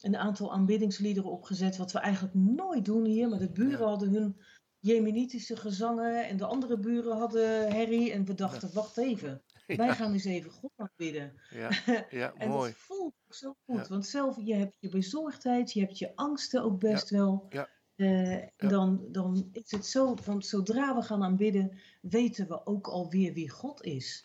een 0.00 0.16
aantal 0.16 0.52
aanbiddingsliederen 0.52 1.30
opgezet. 1.30 1.76
Wat 1.76 1.92
we 1.92 1.98
eigenlijk 1.98 2.34
nooit 2.34 2.84
doen 2.84 3.04
hier. 3.04 3.28
Maar 3.28 3.38
de 3.38 3.50
buren 3.52 3.78
Ja. 3.78 3.86
hadden 3.86 4.10
hun 4.12 4.36
Jemenitische 4.78 5.56
gezangen. 5.56 6.26
En 6.28 6.36
de 6.36 6.44
andere 6.44 6.78
buren 6.78 7.16
hadden 7.16 7.72
herrie. 7.72 8.12
En 8.12 8.24
we 8.24 8.34
dachten, 8.34 8.70
wacht 8.72 8.96
even. 8.96 9.42
Wij 9.76 9.86
Ja, 9.86 9.94
gaan 9.94 10.12
eens 10.12 10.24
even 10.24 10.50
God 10.50 10.72
aanbidden. 10.76 11.40
ja, 11.50 11.70
ja 12.10 12.34
En 12.34 12.48
mooi. 12.48 12.70
dat 12.70 12.78
voelt 12.80 13.14
ook 13.26 13.34
zo 13.34 13.54
goed. 13.64 13.76
Ja. 13.76 13.86
Want 13.88 14.06
zelf, 14.06 14.36
je 14.40 14.54
hebt 14.54 14.74
je 14.78 14.88
bezorgdheid, 14.88 15.72
je 15.72 15.80
hebt 15.80 15.98
je 15.98 16.16
angsten 16.16 16.62
ook 16.62 16.78
best 16.80 17.10
wel. 17.10 17.46
Ja. 17.48 17.68
Eh, 17.94 18.32
en 18.34 18.52
Ja. 18.56 18.68
dan, 18.68 19.08
dan 19.12 19.48
is 19.52 19.70
het 19.70 19.86
zo, 19.86 20.16
van 20.16 20.42
zodra 20.42 20.94
we 20.94 21.02
gaan 21.02 21.22
aanbidden, 21.22 21.78
weten 22.00 22.48
we 22.48 22.66
ook 22.66 22.86
alweer 22.86 23.32
wie 23.32 23.50
God 23.50 23.82
is. 23.82 24.24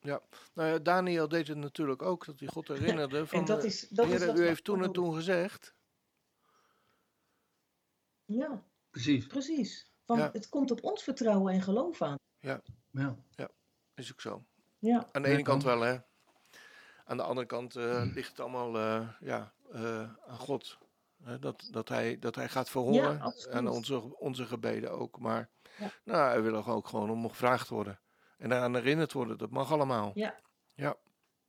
Nou 0.00 0.20
ja, 0.54 0.78
Daniel 0.78 1.28
deed 1.28 1.48
het 1.48 1.56
natuurlijk 1.56 2.02
ook, 2.02 2.26
dat 2.26 2.40
hij 2.40 2.48
God 2.48 2.68
herinnerde 2.68 3.26
van... 3.26 3.38
en 3.38 3.44
dat 3.44 3.58
eh, 3.58 3.64
is, 3.64 3.88
dat 3.88 4.08
is 4.08 4.24
wat 4.24 4.38
u 4.38 4.46
heeft 4.46 4.64
toen 4.64 4.82
en 4.82 4.92
toen 4.92 5.14
gezegd. 5.14 5.74
Ja, 8.24 8.64
Precies. 8.90 9.26
precies. 9.26 9.92
Van, 10.04 10.18
Ja. 10.18 10.30
Het 10.32 10.48
komt 10.48 10.70
op 10.70 10.82
ons 10.84 11.02
vertrouwen 11.02 11.52
en 11.52 11.62
geloof 11.62 12.02
aan. 12.02 12.18
Ja. 12.38 12.62
Is 13.94 14.12
ook 14.12 14.20
zo. 14.20 14.44
Ja, 14.78 15.08
Aan 15.12 15.22
de 15.22 15.28
Ja, 15.28 15.34
ene 15.34 15.42
kant 15.42 15.62
kan. 15.64 15.78
wel, 15.78 15.88
hè. 15.88 15.98
Aan 17.04 17.16
de 17.16 17.22
andere 17.22 17.46
kant 17.46 17.76
eh, 17.76 18.02
ligt 18.14 18.28
het 18.30 18.40
allemaal 18.40 18.76
eh, 18.78 19.08
ja, 19.20 19.52
eh, 19.72 20.00
aan 20.26 20.38
God. 20.38 20.78
Hè, 21.22 21.38
dat, 21.38 21.68
dat, 21.70 21.88
hij, 21.88 22.18
dat 22.18 22.34
hij 22.34 22.48
gaat 22.48 22.70
verhoren. 22.70 23.20
absoluut. 23.20 23.54
en 23.56 23.68
onze, 23.68 24.18
onze 24.18 24.46
gebeden 24.46 24.90
ook. 24.92 25.18
Maar 25.18 25.50
Ja. 25.78 25.90
nou, 26.04 26.28
hij 26.28 26.42
wil 26.42 26.66
ook 26.66 26.88
gewoon 26.88 27.10
om 27.10 27.28
gevraagd 27.28 27.68
worden. 27.68 28.00
En 28.38 28.48
daaraan 28.48 28.74
herinnerd 28.74 29.12
worden. 29.12 29.38
Dat 29.38 29.50
mag 29.50 29.72
allemaal. 29.72 30.10
Ja. 30.14 30.34
Ja, 30.74 30.96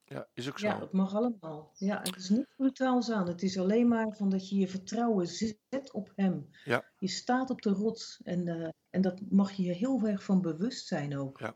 ja 0.04 0.28
is 0.34 0.50
ook 0.50 0.60
zo. 0.60 0.68
ja, 0.68 0.80
het 0.80 0.92
mag 0.92 1.16
allemaal. 1.16 1.72
Ja, 1.74 1.98
het 2.04 2.16
is 2.16 2.30
niet 2.30 2.48
brutaal 2.56 3.14
aan. 3.14 3.28
Het 3.28 3.42
is 3.44 3.60
alleen 3.60 3.88
maar 3.88 4.16
van 4.16 4.30
dat 4.30 4.50
je 4.50 4.56
je 4.56 4.68
vertrouwen 4.68 5.28
zet 5.28 5.92
op 5.92 6.12
Hem. 6.16 6.50
Ja. 6.64 6.84
Je 6.98 7.08
staat 7.08 7.50
op 7.50 7.62
de 7.62 7.70
rots 7.72 8.22
en, 8.24 8.48
eh, 8.48 8.70
en 8.90 9.02
dat 9.02 9.22
mag 9.30 9.52
je 9.52 9.72
heel 9.72 10.02
erg 10.08 10.24
van 10.24 10.42
bewust 10.42 10.88
zijn 10.88 11.18
ook. 11.18 11.40
Ja. 11.40 11.56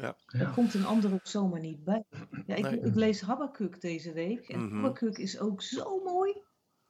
Ja. 0.00 0.16
Er 0.26 0.50
komt 0.54 0.74
een 0.74 0.84
ander 0.84 1.12
ook 1.12 1.26
zomaar 1.26 1.60
niet 1.60 1.84
bij. 1.84 2.04
Ja, 2.46 2.54
ik, 2.54 2.62
Nee. 2.64 2.80
ik 2.80 2.94
lees 2.94 3.20
Habakkuk 3.20 3.80
deze 3.80 4.12
week. 4.12 4.48
En 4.48 4.64
Mhm. 4.64 4.74
Habakkuk 4.74 5.18
is 5.18 5.38
ook 5.38 5.62
zo 5.62 6.02
mooi. 6.04 6.42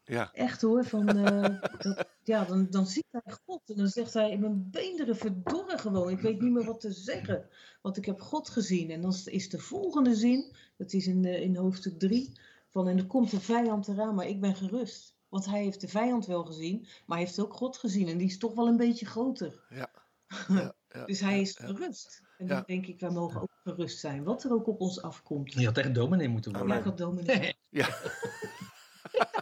Ja, 0.05 0.33
Echt 0.33 0.63
hoor. 0.63 0.85
Van, 0.85 1.09
eh, 1.09 1.61
dat, 1.85 2.09
ja, 2.23 2.45
dan, 2.45 2.67
dan 2.71 2.87
ziet 2.87 3.07
hij 3.11 3.35
God. 3.45 3.61
En 3.71 3.77
dan 3.77 3.87
zegt 3.89 4.15
hij, 4.15 4.39
mijn 4.39 4.71
beenderen 4.71 5.17
verdorren 5.17 5.79
gewoon. 5.79 6.11
Ik 6.11 6.21
weet 6.21 6.41
niet 6.41 6.53
meer 6.53 6.65
wat 6.65 6.81
te 6.81 6.93
zeggen. 6.93 7.49
Want 7.83 7.97
ik 7.97 8.05
heb 8.05 8.21
God 8.21 8.49
gezien. 8.49 8.91
En 8.91 9.01
dan 9.01 9.15
is 9.25 9.49
de 9.49 9.59
volgende 9.59 10.15
zin. 10.15 10.55
Dat 10.77 10.93
is 10.93 11.07
in, 11.07 11.25
eh, 11.25 11.41
in 11.43 11.57
hoofdstuk 11.57 11.99
3. 11.99 12.33
Van, 12.69 12.89
en 12.89 12.99
er 12.99 13.07
komt 13.07 13.31
de 13.31 13.41
vijand 13.41 13.89
eraan, 13.89 14.15
maar 14.15 14.27
ik 14.27 14.41
ben 14.41 14.55
gerust. 14.55 15.15
Want 15.29 15.47
hij 15.47 15.63
heeft 15.63 15.81
de 15.81 15.89
vijand 15.89 16.27
wel 16.27 16.45
gezien. 16.45 16.81
Maar 17.07 17.17
hij 17.19 17.27
heeft 17.27 17.41
ook 17.41 17.55
God 17.55 17.77
gezien. 17.77 18.09
En 18.09 18.19
die 18.19 18.27
is 18.27 18.39
toch 18.39 18.55
wel 18.55 18.67
een 18.69 18.77
beetje 18.77 19.07
groter. 19.07 19.65
ja. 19.69 19.91
ja, 20.49 20.75
ja, 20.89 21.05
Dus 21.05 21.21
hij 21.21 21.35
ja, 21.35 21.41
is 21.41 21.57
ja. 21.59 21.67
gerust. 21.67 22.23
En 22.41 22.47
Ja. 22.47 22.55
dan 22.55 22.63
denk 22.67 22.87
ik, 22.87 23.01
wij 23.01 23.11
mogen 23.11 23.41
ook 23.41 23.51
gerust 23.65 23.99
zijn. 23.99 24.25
Wat 24.25 24.45
er 24.45 24.53
ook 24.53 24.67
op 24.67 24.81
ons 24.81 25.03
afkomt. 25.03 25.53
Je 25.53 25.67
had 25.67 25.79
echt 25.79 25.95
dominee 25.95 26.29
moeten 26.29 26.53
Ja, 26.53 26.59
worden. 26.59 26.77
ik 26.77 26.85
had 26.85 26.99
dominee. 26.99 27.55
Ja. 27.69 27.89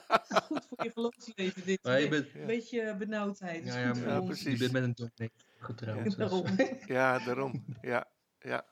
Het 0.08 0.26
is 0.30 0.36
goed 0.38 0.66
voor 0.68 0.84
je 0.84 0.90
geloofsleven 0.90 1.64
dit. 1.64 1.82
Maar 1.82 2.00
je 2.00 2.08
bent, 2.08 2.26
Een 2.34 2.46
beetje 2.46 2.96
benauwdheid. 2.98 3.64
is 3.66 3.74
ja, 3.74 3.80
ja, 3.80 3.94
maar 3.94 4.08
Ja, 4.08 4.20
precies. 4.20 4.52
je 4.52 4.58
bent 4.58 4.72
met 4.72 4.82
een 4.82 4.94
dominee 4.94 5.32
getrouwd. 5.58 6.16
Daarom. 6.16 6.44
Ja, 6.86 7.18
daarom. 7.18 7.64
Ja, 7.80 8.08
ja. 8.38 8.64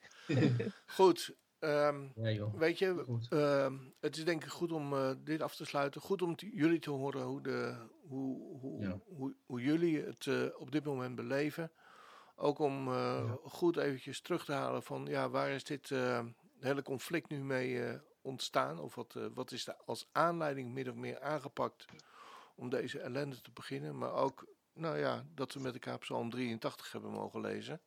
Goed. 0.86 1.34
ehm, 1.58 2.02
Ja, 2.14 2.30
joh. 2.30 2.54
weet 2.58 2.78
je. 2.78 3.04
Ehm, 3.30 3.74
het 4.00 4.16
is 4.16 4.24
denk 4.24 4.44
ik 4.44 4.50
goed 4.50 4.72
om 4.72 4.92
eh, 4.92 5.10
dit 5.24 5.42
af 5.42 5.56
te 5.56 5.64
sluiten. 5.64 6.00
Goed 6.00 6.22
om 6.22 6.34
jullie 6.36 6.78
te 6.78 6.90
horen 6.90 7.22
hoe, 7.22 7.42
de, 7.42 7.74
hoe, 8.08 8.58
hoe, 8.60 8.80
Ja. 8.82 8.98
hoe, 9.06 9.34
hoe 9.46 9.60
jullie 9.62 10.02
het 10.02 10.26
eh, 10.26 10.42
op 10.58 10.70
dit 10.72 10.84
moment 10.84 11.14
beleven. 11.16 11.70
Ook 12.38 12.58
om 12.58 12.88
eh, 12.88 12.94
Ja. 13.26 13.38
goed 13.42 13.76
eventjes 13.76 14.20
terug 14.20 14.44
te 14.44 14.52
halen 14.52 14.82
van 14.82 15.06
ja, 15.06 15.28
waar 15.30 15.50
is 15.50 15.64
dit 15.64 15.90
eh, 15.90 16.24
hele 16.60 16.82
conflict 16.82 17.28
nu 17.28 17.44
mee 17.44 17.84
eh, 17.84 18.00
ontstaan? 18.22 18.78
Of 18.78 18.94
wat, 18.94 19.14
eh, 19.16 19.26
wat 19.34 19.50
is 19.52 19.66
er 19.66 19.76
als 19.84 20.08
aanleiding 20.12 20.72
min 20.72 20.90
of 20.90 20.94
meer 20.96 21.20
aangepakt 21.20 21.84
om 22.54 22.68
deze 22.68 23.00
ellende 23.00 23.40
te 23.40 23.50
beginnen? 23.52 23.98
Maar 23.98 24.12
ook, 24.12 24.46
nou 24.72 24.98
ja, 24.98 25.24
dat 25.34 25.52
we 25.52 25.60
met 25.60 25.72
elkaar 25.72 25.98
Psalm 25.98 26.30
83 26.30 26.92
hebben 26.92 27.10
mogen 27.10 27.40
lezen. 27.40 27.80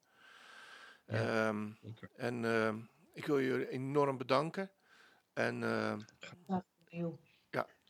Ja. 1.06 1.48
Ehm, 1.48 1.72
en 2.16 2.46
ehm, 2.46 2.80
ik 3.14 3.26
wil 3.26 3.42
jullie 3.42 3.70
enorm 3.70 4.18
bedanken. 4.18 4.72
En 5.34 5.64
ehm, 5.64 6.00
Heel. 6.86 7.20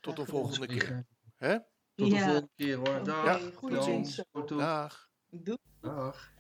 tot 0.02 0.16
de 0.16 0.26
volgende 0.26 0.68
keer. 0.68 0.88
Tot 0.88 1.06
Hè? 1.36 1.58
de 1.96 2.06
Ja. 2.06 2.24
volgende 2.24 2.50
keer 2.56 2.76
hoor. 2.78 3.04
Dag. 3.04 3.54
goed 3.56 3.72
Jan. 3.72 3.84
ziens. 3.84 4.16
Tot 4.32 4.48
toe. 4.48 4.58
Dag. 4.58 5.10
Doei. 5.30 5.58
Dag. 5.82 6.32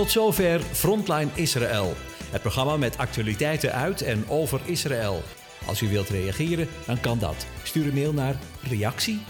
Tot 0.00 0.10
zover 0.10 0.60
Frontline 0.60 1.28
Israël. 1.34 1.94
Het 2.30 2.42
programma 2.42 2.76
met 2.76 2.98
actualiteiten 2.98 3.72
uit 3.72 4.02
en 4.02 4.24
over 4.28 4.60
Israël. 4.64 5.22
Als 5.66 5.82
u 5.82 5.88
wilt 5.88 6.08
reageren, 6.08 6.68
dan 6.86 7.00
kan 7.00 7.18
dat. 7.18 7.46
Stuur 7.62 7.86
een 7.86 7.94
mail 7.94 8.12
naar 8.12 8.36
reactie 8.62 9.20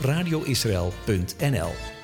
radioisrael.nl 0.00 1.97